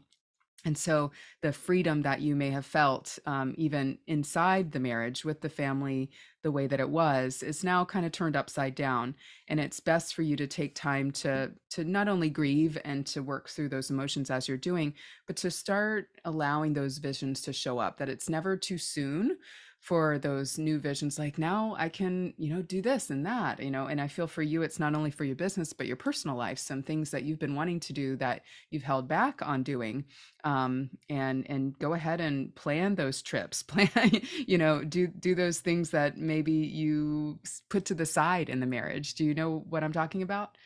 And 0.65 0.77
so 0.77 1.11
the 1.41 1.53
freedom 1.53 2.01
that 2.01 2.19
you 2.19 2.35
may 2.35 2.49
have 2.49 2.65
felt 2.65 3.19
um, 3.25 3.53
even 3.57 3.99
inside 4.07 4.71
the 4.71 4.79
marriage 4.79 5.23
with 5.23 5.39
the 5.39 5.49
family 5.49 6.09
the 6.43 6.51
way 6.51 6.67
that 6.67 6.79
it 6.79 6.89
was 6.89 7.43
is 7.43 7.63
now 7.63 7.85
kind 7.85 8.05
of 8.05 8.11
turned 8.11 8.35
upside 8.35 8.73
down. 8.75 9.15
And 9.47 9.59
it's 9.59 9.79
best 9.79 10.13
for 10.13 10.23
you 10.23 10.35
to 10.35 10.47
take 10.47 10.75
time 10.75 11.11
to 11.11 11.51
to 11.71 11.83
not 11.83 12.07
only 12.07 12.29
grieve 12.29 12.77
and 12.83 13.05
to 13.07 13.21
work 13.21 13.49
through 13.49 13.69
those 13.69 13.91
emotions 13.91 14.29
as 14.29 14.47
you're 14.47 14.57
doing 14.57 14.93
but 15.25 15.35
to 15.37 15.51
start 15.51 16.09
allowing 16.25 16.73
those 16.73 16.97
visions 16.97 17.41
to 17.41 17.53
show 17.53 17.79
up 17.79 17.97
that 17.97 18.09
it's 18.09 18.29
never 18.29 18.57
too 18.57 18.77
soon 18.77 19.37
for 19.79 20.17
those 20.17 20.57
new 20.57 20.79
visions 20.79 21.17
like 21.17 21.37
now 21.37 21.75
i 21.77 21.87
can 21.87 22.33
you 22.37 22.53
know 22.53 22.61
do 22.61 22.81
this 22.81 23.09
and 23.09 23.25
that 23.25 23.61
you 23.61 23.71
know 23.71 23.87
and 23.87 24.01
i 24.01 24.07
feel 24.07 24.27
for 24.27 24.41
you 24.41 24.61
it's 24.61 24.79
not 24.79 24.95
only 24.95 25.11
for 25.11 25.23
your 25.23 25.35
business 25.35 25.71
but 25.71 25.87
your 25.87 25.95
personal 25.95 26.35
life 26.35 26.57
some 26.57 26.83
things 26.83 27.11
that 27.11 27.23
you've 27.23 27.39
been 27.39 27.55
wanting 27.55 27.79
to 27.79 27.93
do 27.93 28.15
that 28.15 28.41
you've 28.69 28.83
held 28.83 29.07
back 29.07 29.41
on 29.41 29.63
doing 29.63 30.03
um, 30.43 30.89
and 31.09 31.45
and 31.49 31.77
go 31.79 31.93
ahead 31.93 32.21
and 32.21 32.53
plan 32.55 32.95
those 32.95 33.21
trips 33.21 33.63
plan 33.67 33.89
you 34.45 34.57
know 34.57 34.83
do 34.83 35.07
do 35.07 35.35
those 35.35 35.59
things 35.59 35.91
that 35.91 36.17
maybe 36.17 36.51
you 36.51 37.39
put 37.69 37.85
to 37.85 37.93
the 37.93 38.05
side 38.05 38.49
in 38.49 38.59
the 38.59 38.65
marriage. 38.65 39.15
Do 39.15 39.25
you 39.25 39.33
know 39.33 39.63
what 39.69 39.83
i'm 39.83 39.93
talking 39.93 40.21
about? 40.21 40.57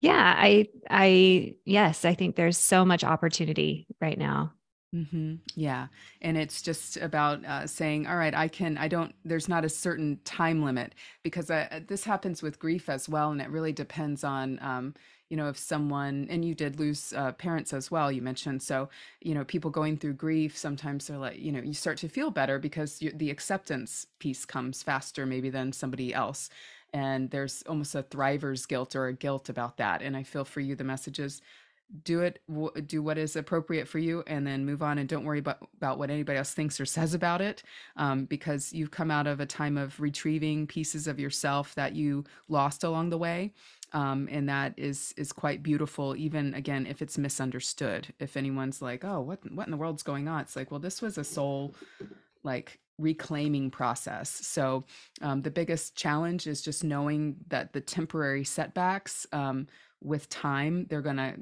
Yeah 0.00 0.34
i 0.36 0.68
i 0.90 1.54
yes 1.64 2.04
i 2.04 2.14
think 2.14 2.36
there's 2.36 2.58
so 2.58 2.84
much 2.84 3.04
opportunity 3.04 3.86
right 4.00 4.18
now 4.18 4.52
Mm-hmm. 4.94 5.36
Yeah. 5.56 5.88
And 6.22 6.36
it's 6.38 6.62
just 6.62 6.96
about 6.98 7.44
uh, 7.44 7.66
saying, 7.66 8.06
all 8.06 8.16
right, 8.16 8.34
I 8.34 8.46
can, 8.46 8.78
I 8.78 8.86
don't, 8.86 9.12
there's 9.24 9.48
not 9.48 9.64
a 9.64 9.68
certain 9.68 10.20
time 10.24 10.62
limit 10.62 10.94
because 11.24 11.50
I, 11.50 11.62
uh, 11.62 11.80
this 11.86 12.04
happens 12.04 12.42
with 12.42 12.60
grief 12.60 12.88
as 12.88 13.08
well. 13.08 13.32
And 13.32 13.40
it 13.40 13.50
really 13.50 13.72
depends 13.72 14.22
on, 14.22 14.60
um, 14.62 14.94
you 15.30 15.36
know, 15.36 15.48
if 15.48 15.58
someone, 15.58 16.28
and 16.30 16.44
you 16.44 16.54
did 16.54 16.78
lose 16.78 17.12
uh, 17.16 17.32
parents 17.32 17.72
as 17.72 17.90
well, 17.90 18.12
you 18.12 18.22
mentioned. 18.22 18.62
So, 18.62 18.88
you 19.20 19.34
know, 19.34 19.44
people 19.44 19.70
going 19.70 19.96
through 19.96 20.12
grief, 20.12 20.56
sometimes 20.56 21.08
they're 21.08 21.18
like, 21.18 21.40
you 21.40 21.50
know, 21.50 21.60
you 21.60 21.74
start 21.74 21.98
to 21.98 22.08
feel 22.08 22.30
better 22.30 22.60
because 22.60 23.02
you, 23.02 23.10
the 23.10 23.30
acceptance 23.30 24.06
piece 24.20 24.44
comes 24.44 24.84
faster 24.84 25.26
maybe 25.26 25.50
than 25.50 25.72
somebody 25.72 26.14
else. 26.14 26.50
And 26.92 27.30
there's 27.30 27.64
almost 27.68 27.96
a 27.96 28.02
thriver's 28.04 28.66
guilt 28.66 28.94
or 28.94 29.06
a 29.06 29.12
guilt 29.12 29.48
about 29.48 29.78
that. 29.78 30.02
And 30.02 30.16
I 30.16 30.22
feel 30.22 30.44
for 30.44 30.60
you, 30.60 30.76
the 30.76 30.84
messages 30.84 31.42
do 32.02 32.20
it 32.20 32.40
do 32.86 33.02
what 33.02 33.18
is 33.18 33.36
appropriate 33.36 33.86
for 33.86 33.98
you 33.98 34.24
and 34.26 34.46
then 34.46 34.64
move 34.64 34.82
on 34.82 34.98
and 34.98 35.08
don't 35.08 35.24
worry 35.24 35.38
about, 35.38 35.68
about 35.76 35.98
what 35.98 36.10
anybody 36.10 36.36
else 36.38 36.52
thinks 36.52 36.80
or 36.80 36.84
says 36.84 37.14
about 37.14 37.40
it 37.40 37.62
um, 37.96 38.24
because 38.24 38.72
you've 38.72 38.90
come 38.90 39.10
out 39.10 39.26
of 39.26 39.38
a 39.38 39.46
time 39.46 39.76
of 39.76 39.98
retrieving 40.00 40.66
pieces 40.66 41.06
of 41.06 41.20
yourself 41.20 41.74
that 41.76 41.94
you 41.94 42.24
lost 42.48 42.82
along 42.82 43.10
the 43.10 43.18
way 43.18 43.52
um, 43.94 44.28
and 44.30 44.48
that 44.48 44.74
is 44.76 45.14
is 45.16 45.32
quite 45.32 45.62
beautiful 45.62 46.16
even 46.16 46.52
again 46.54 46.84
if 46.86 47.00
it's 47.00 47.16
misunderstood. 47.16 48.12
If 48.18 48.36
anyone's 48.36 48.82
like 48.82 49.04
oh 49.04 49.20
what 49.20 49.38
what 49.52 49.66
in 49.66 49.70
the 49.70 49.76
world's 49.76 50.02
going 50.02 50.28
on? 50.28 50.40
It's 50.40 50.56
like 50.56 50.70
well 50.70 50.80
this 50.80 51.00
was 51.00 51.16
a 51.16 51.24
soul 51.24 51.74
like 52.42 52.80
reclaiming 52.98 53.70
process. 53.70 54.30
So 54.30 54.84
um, 55.22 55.42
the 55.42 55.50
biggest 55.50 55.96
challenge 55.96 56.46
is 56.46 56.60
just 56.60 56.84
knowing 56.84 57.36
that 57.48 57.72
the 57.72 57.80
temporary 57.80 58.44
setbacks 58.44 59.26
um, 59.32 59.66
with 60.02 60.28
time 60.28 60.86
they're 60.90 61.00
going 61.00 61.16
to 61.16 61.34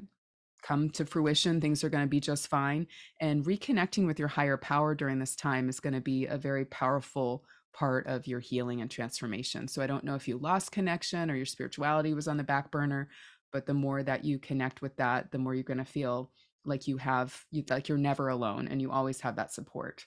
come 0.63 0.89
to 0.91 1.05
fruition, 1.05 1.59
things 1.59 1.83
are 1.83 1.89
going 1.89 2.03
to 2.03 2.09
be 2.09 2.19
just 2.19 2.47
fine. 2.47 2.87
And 3.21 3.45
reconnecting 3.45 4.07
with 4.07 4.17
your 4.17 4.27
higher 4.27 4.57
power 4.57 4.95
during 4.95 5.19
this 5.19 5.35
time 5.35 5.69
is 5.69 5.79
going 5.79 5.93
to 5.93 6.01
be 6.01 6.25
a 6.25 6.37
very 6.37 6.65
powerful 6.65 7.43
part 7.73 8.07
of 8.07 8.27
your 8.27 8.39
healing 8.39 8.81
and 8.81 8.89
transformation. 8.89 9.67
So 9.67 9.81
I 9.81 9.87
don't 9.87 10.03
know 10.03 10.15
if 10.15 10.27
you 10.27 10.37
lost 10.37 10.71
connection 10.71 11.29
or 11.29 11.35
your 11.35 11.45
spirituality 11.45 12.13
was 12.13 12.27
on 12.27 12.37
the 12.37 12.43
back 12.43 12.71
burner, 12.71 13.09
but 13.51 13.65
the 13.65 13.73
more 13.73 14.03
that 14.03 14.23
you 14.23 14.39
connect 14.39 14.81
with 14.81 14.95
that, 14.97 15.31
the 15.31 15.37
more 15.37 15.53
you're 15.53 15.63
going 15.63 15.77
to 15.77 15.85
feel 15.85 16.31
like 16.65 16.87
you 16.87 16.97
have 16.97 17.37
you 17.51 17.63
like 17.69 17.89
you're 17.89 17.97
never 17.97 18.29
alone 18.29 18.69
and 18.69 18.81
you 18.81 18.91
always 18.91 19.19
have 19.21 19.35
that 19.35 19.51
support. 19.51 20.05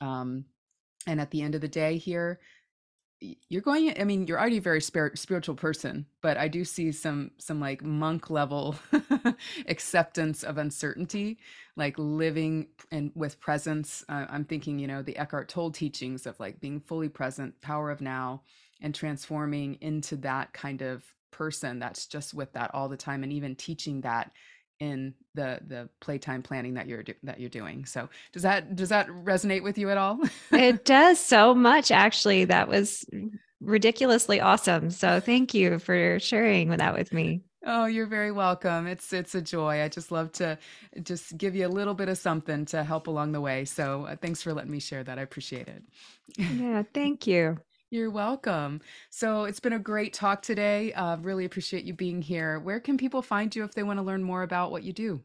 Um, 0.00 0.44
and 1.06 1.20
at 1.20 1.30
the 1.30 1.42
end 1.42 1.54
of 1.54 1.60
the 1.60 1.68
day 1.68 1.96
here, 1.96 2.40
you're 3.20 3.62
going 3.62 3.98
i 3.98 4.04
mean 4.04 4.26
you're 4.26 4.38
already 4.38 4.58
a 4.58 4.62
very 4.62 4.80
spirit, 4.80 5.18
spiritual 5.18 5.54
person 5.54 6.04
but 6.20 6.36
i 6.36 6.48
do 6.48 6.64
see 6.64 6.92
some 6.92 7.30
some 7.38 7.60
like 7.60 7.82
monk 7.82 8.28
level 8.28 8.76
acceptance 9.68 10.42
of 10.42 10.58
uncertainty 10.58 11.38
like 11.76 11.94
living 11.98 12.66
and 12.90 13.10
with 13.14 13.40
presence. 13.40 14.04
Uh, 14.08 14.26
i'm 14.28 14.44
thinking 14.44 14.78
you 14.78 14.86
know 14.86 15.02
the 15.02 15.16
eckhart 15.16 15.48
tolle 15.48 15.70
teachings 15.70 16.26
of 16.26 16.38
like 16.38 16.60
being 16.60 16.80
fully 16.80 17.08
present 17.08 17.58
power 17.62 17.90
of 17.90 18.00
now 18.00 18.42
and 18.82 18.94
transforming 18.94 19.78
into 19.80 20.16
that 20.16 20.52
kind 20.52 20.82
of 20.82 21.02
person 21.30 21.78
that's 21.78 22.06
just 22.06 22.34
with 22.34 22.52
that 22.52 22.70
all 22.74 22.88
the 22.88 22.96
time 22.96 23.22
and 23.22 23.32
even 23.32 23.54
teaching 23.54 24.02
that 24.02 24.30
in 24.80 25.14
the 25.34 25.60
the 25.66 25.88
playtime 26.00 26.42
planning 26.42 26.74
that 26.74 26.86
you're 26.86 27.02
do, 27.02 27.14
that 27.22 27.40
you're 27.40 27.50
doing. 27.50 27.84
So 27.86 28.08
does 28.32 28.42
that 28.42 28.76
does 28.76 28.90
that 28.90 29.08
resonate 29.08 29.62
with 29.62 29.78
you 29.78 29.90
at 29.90 29.98
all? 29.98 30.20
it 30.52 30.84
does 30.84 31.18
so 31.18 31.54
much 31.54 31.90
actually. 31.90 32.44
That 32.44 32.68
was 32.68 33.04
ridiculously 33.60 34.40
awesome. 34.40 34.90
So 34.90 35.20
thank 35.20 35.54
you 35.54 35.78
for 35.78 36.18
sharing 36.20 36.70
that 36.76 36.94
with 36.94 37.12
me. 37.12 37.42
Oh, 37.68 37.86
you're 37.86 38.06
very 38.06 38.30
welcome. 38.30 38.86
It's 38.86 39.12
it's 39.12 39.34
a 39.34 39.42
joy. 39.42 39.82
I 39.82 39.88
just 39.88 40.12
love 40.12 40.30
to 40.32 40.56
just 41.02 41.36
give 41.36 41.56
you 41.56 41.66
a 41.66 41.68
little 41.68 41.94
bit 41.94 42.08
of 42.08 42.16
something 42.18 42.64
to 42.66 42.84
help 42.84 43.08
along 43.08 43.32
the 43.32 43.40
way. 43.40 43.64
So 43.64 44.04
uh, 44.04 44.16
thanks 44.16 44.40
for 44.42 44.52
letting 44.54 44.70
me 44.70 44.78
share 44.80 45.02
that. 45.02 45.18
I 45.18 45.22
appreciate 45.22 45.68
it. 45.68 45.82
Yeah, 46.48 46.82
thank 46.94 47.26
you. 47.26 47.58
You're 47.90 48.10
welcome. 48.10 48.80
So 49.10 49.44
it's 49.44 49.60
been 49.60 49.72
a 49.72 49.78
great 49.78 50.12
talk 50.12 50.42
today. 50.42 50.92
Uh, 50.92 51.16
really 51.18 51.44
appreciate 51.44 51.84
you 51.84 51.94
being 51.94 52.20
here. 52.20 52.58
Where 52.58 52.80
can 52.80 52.98
people 52.98 53.22
find 53.22 53.54
you 53.54 53.64
if 53.64 53.74
they 53.74 53.84
want 53.84 53.98
to 53.98 54.04
learn 54.04 54.22
more 54.22 54.42
about 54.42 54.72
what 54.72 54.82
you 54.82 54.92
do? 54.92 55.22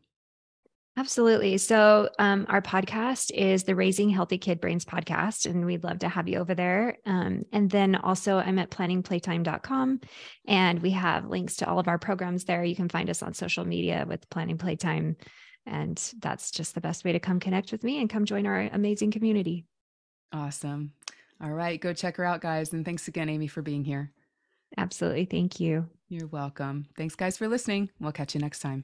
Absolutely. 0.97 1.57
So, 1.57 2.09
um, 2.19 2.45
our 2.49 2.61
podcast 2.61 3.31
is 3.31 3.63
the 3.63 3.75
Raising 3.75 4.09
Healthy 4.09 4.37
Kid 4.37 4.59
Brains 4.59 4.83
podcast, 4.83 5.49
and 5.49 5.65
we'd 5.65 5.85
love 5.85 5.99
to 5.99 6.09
have 6.09 6.27
you 6.27 6.37
over 6.37 6.53
there. 6.53 6.97
Um, 7.05 7.43
and 7.53 7.71
then 7.71 7.95
also, 7.95 8.37
I'm 8.37 8.59
at 8.59 8.71
planningplaytime.com, 8.71 10.01
and 10.47 10.81
we 10.81 10.91
have 10.91 11.29
links 11.29 11.55
to 11.57 11.69
all 11.69 11.79
of 11.79 11.87
our 11.87 11.97
programs 11.97 12.43
there. 12.43 12.65
You 12.65 12.75
can 12.75 12.89
find 12.89 13.09
us 13.09 13.23
on 13.23 13.33
social 13.33 13.63
media 13.63 14.05
with 14.05 14.29
Planning 14.29 14.57
Playtime. 14.57 15.15
And 15.65 15.97
that's 16.19 16.51
just 16.51 16.75
the 16.75 16.81
best 16.81 17.05
way 17.05 17.13
to 17.13 17.19
come 17.19 17.39
connect 17.39 17.71
with 17.71 17.83
me 17.83 18.01
and 18.01 18.09
come 18.09 18.25
join 18.25 18.45
our 18.45 18.69
amazing 18.73 19.11
community. 19.11 19.65
Awesome. 20.33 20.91
All 21.43 21.51
right, 21.51 21.81
go 21.81 21.91
check 21.91 22.17
her 22.17 22.25
out, 22.25 22.41
guys. 22.41 22.71
And 22.71 22.85
thanks 22.85 23.07
again, 23.07 23.29
Amy, 23.29 23.47
for 23.47 23.63
being 23.63 23.83
here. 23.83 24.11
Absolutely. 24.77 25.25
Thank 25.25 25.59
you. 25.59 25.89
You're 26.07 26.27
welcome. 26.27 26.87
Thanks, 26.95 27.15
guys, 27.15 27.37
for 27.37 27.47
listening. 27.47 27.89
We'll 27.99 28.11
catch 28.11 28.35
you 28.35 28.41
next 28.41 28.59
time. 28.59 28.83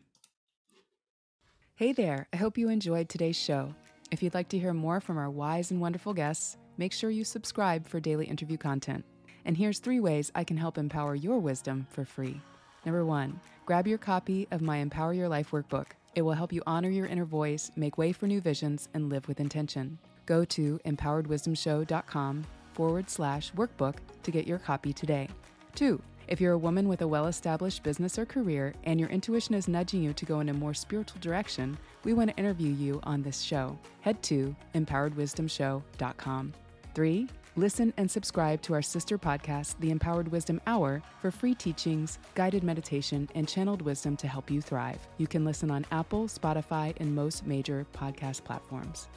Hey 1.76 1.94
there. 1.94 2.28
I 2.34 2.38
hope 2.38 2.58
you 2.58 2.70
enjoyed 2.70 3.10
today's 3.10 3.36
show. 3.36 3.76
If 4.10 4.24
you'd 4.24 4.34
like 4.34 4.50
to 4.50 4.58
hear 4.58 4.74
more 4.74 5.00
from 5.00 5.18
our 5.18 5.30
wise 5.30 5.70
and 5.70 5.80
wonderful 5.80 6.14
guests, 6.14 6.58
make 6.78 6.94
sure 6.94 7.12
you 7.12 7.24
subscribe 7.24 7.88
for 7.88 8.00
daily 8.00 8.26
interview 8.26 8.58
content. 8.58 9.06
And 9.46 9.56
here's 9.56 9.80
three 9.80 10.00
ways 10.00 10.32
I 10.34 10.44
can 10.44 10.58
help 10.58 10.78
empower 10.78 11.14
your 11.14 11.40
wisdom 11.40 11.86
for 11.92 12.06
free. 12.06 12.42
Number 12.86 13.06
one, 13.06 13.40
grab 13.66 13.86
your 13.86 13.98
copy 13.98 14.48
of 14.52 14.62
my 14.62 14.78
Empower 14.78 15.14
Your 15.14 15.30
Life 15.30 15.52
workbook. 15.52 15.88
It 16.16 16.24
will 16.24 16.34
help 16.34 16.52
you 16.52 16.64
honor 16.66 16.90
your 16.90 17.06
inner 17.06 17.26
voice, 17.26 17.70
make 17.76 17.98
way 17.98 18.12
for 18.12 18.26
new 18.26 18.42
visions, 18.42 18.90
and 18.94 19.10
live 19.10 19.28
with 19.28 19.40
intention 19.40 20.00
go 20.28 20.46
to 20.46 20.80
empoweredwisdomshow.com 20.86 22.46
forward 22.74 23.10
slash 23.10 23.52
workbook 23.54 23.96
to 24.22 24.30
get 24.30 24.46
your 24.46 24.60
copy 24.60 24.94
today. 24.94 25.28
Two, 25.74 26.00
if 26.28 26.42
you're 26.42 26.54
a 26.54 26.58
woman 26.58 26.88
with 26.88 27.02
a 27.02 27.08
well 27.08 27.28
established 27.28 27.82
business 27.84 28.20
or 28.20 28.26
career 28.26 28.74
and 28.84 29.00
your 29.00 29.10
intuition 29.10 29.56
is 29.56 29.68
nudging 29.68 30.04
you 30.04 30.14
to 30.14 30.26
go 30.26 30.42
in 30.42 30.50
a 30.50 30.54
more 30.54 30.74
spiritual 30.74 31.20
direction, 31.22 31.78
we 32.04 32.14
want 32.14 32.30
to 32.30 32.36
interview 32.36 32.72
you 32.72 33.00
on 33.04 33.24
this 33.24 33.42
show. 33.42 33.80
Head 34.02 34.22
to 34.24 34.56
empoweredwisdomshow.com. 34.76 36.54
Three, 36.94 37.30
listen 37.56 37.94
and 37.98 38.10
subscribe 38.10 38.62
to 38.64 38.74
our 38.74 38.82
sister 38.82 39.18
podcast, 39.18 39.76
The 39.80 39.92
Empowered 39.92 40.28
Wisdom 40.28 40.60
Hour, 40.68 41.02
for 41.22 41.32
free 41.32 41.56
teachings, 41.56 42.20
guided 42.36 42.64
meditation, 42.64 43.30
and 43.36 43.48
channeled 43.48 43.82
wisdom 43.82 44.18
to 44.18 44.28
help 44.28 44.52
you 44.52 44.62
thrive. 44.62 45.00
You 45.18 45.28
can 45.28 45.46
listen 45.46 45.72
on 45.72 45.86
Apple, 45.92 46.26
Spotify, 46.28 46.94
and 46.98 47.16
most 47.16 47.46
major 47.46 47.86
podcast 47.94 48.44
platforms. 48.44 49.08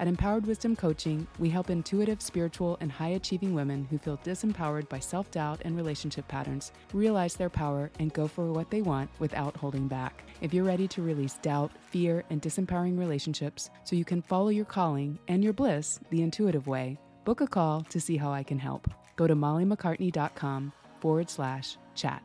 At 0.00 0.06
Empowered 0.06 0.46
Wisdom 0.46 0.76
Coaching, 0.76 1.26
we 1.40 1.50
help 1.50 1.70
intuitive, 1.70 2.22
spiritual, 2.22 2.76
and 2.80 2.90
high 2.90 3.08
achieving 3.08 3.52
women 3.52 3.84
who 3.90 3.98
feel 3.98 4.16
disempowered 4.18 4.88
by 4.88 5.00
self 5.00 5.28
doubt 5.32 5.60
and 5.64 5.76
relationship 5.76 6.28
patterns 6.28 6.70
realize 6.92 7.34
their 7.34 7.50
power 7.50 7.90
and 7.98 8.12
go 8.12 8.28
for 8.28 8.52
what 8.52 8.70
they 8.70 8.80
want 8.80 9.10
without 9.18 9.56
holding 9.56 9.88
back. 9.88 10.22
If 10.40 10.54
you're 10.54 10.64
ready 10.64 10.86
to 10.88 11.02
release 11.02 11.38
doubt, 11.38 11.72
fear, 11.90 12.22
and 12.30 12.40
disempowering 12.40 12.96
relationships 12.96 13.70
so 13.82 13.96
you 13.96 14.04
can 14.04 14.22
follow 14.22 14.50
your 14.50 14.64
calling 14.64 15.18
and 15.26 15.42
your 15.42 15.52
bliss 15.52 15.98
the 16.10 16.22
intuitive 16.22 16.68
way, 16.68 16.96
book 17.24 17.40
a 17.40 17.48
call 17.48 17.80
to 17.90 18.00
see 18.00 18.16
how 18.16 18.30
I 18.30 18.44
can 18.44 18.58
help. 18.58 18.88
Go 19.16 19.26
to 19.26 19.34
mollymaccartney.com 19.34 20.72
forward 21.00 21.28
slash 21.28 21.76
chat. 21.96 22.22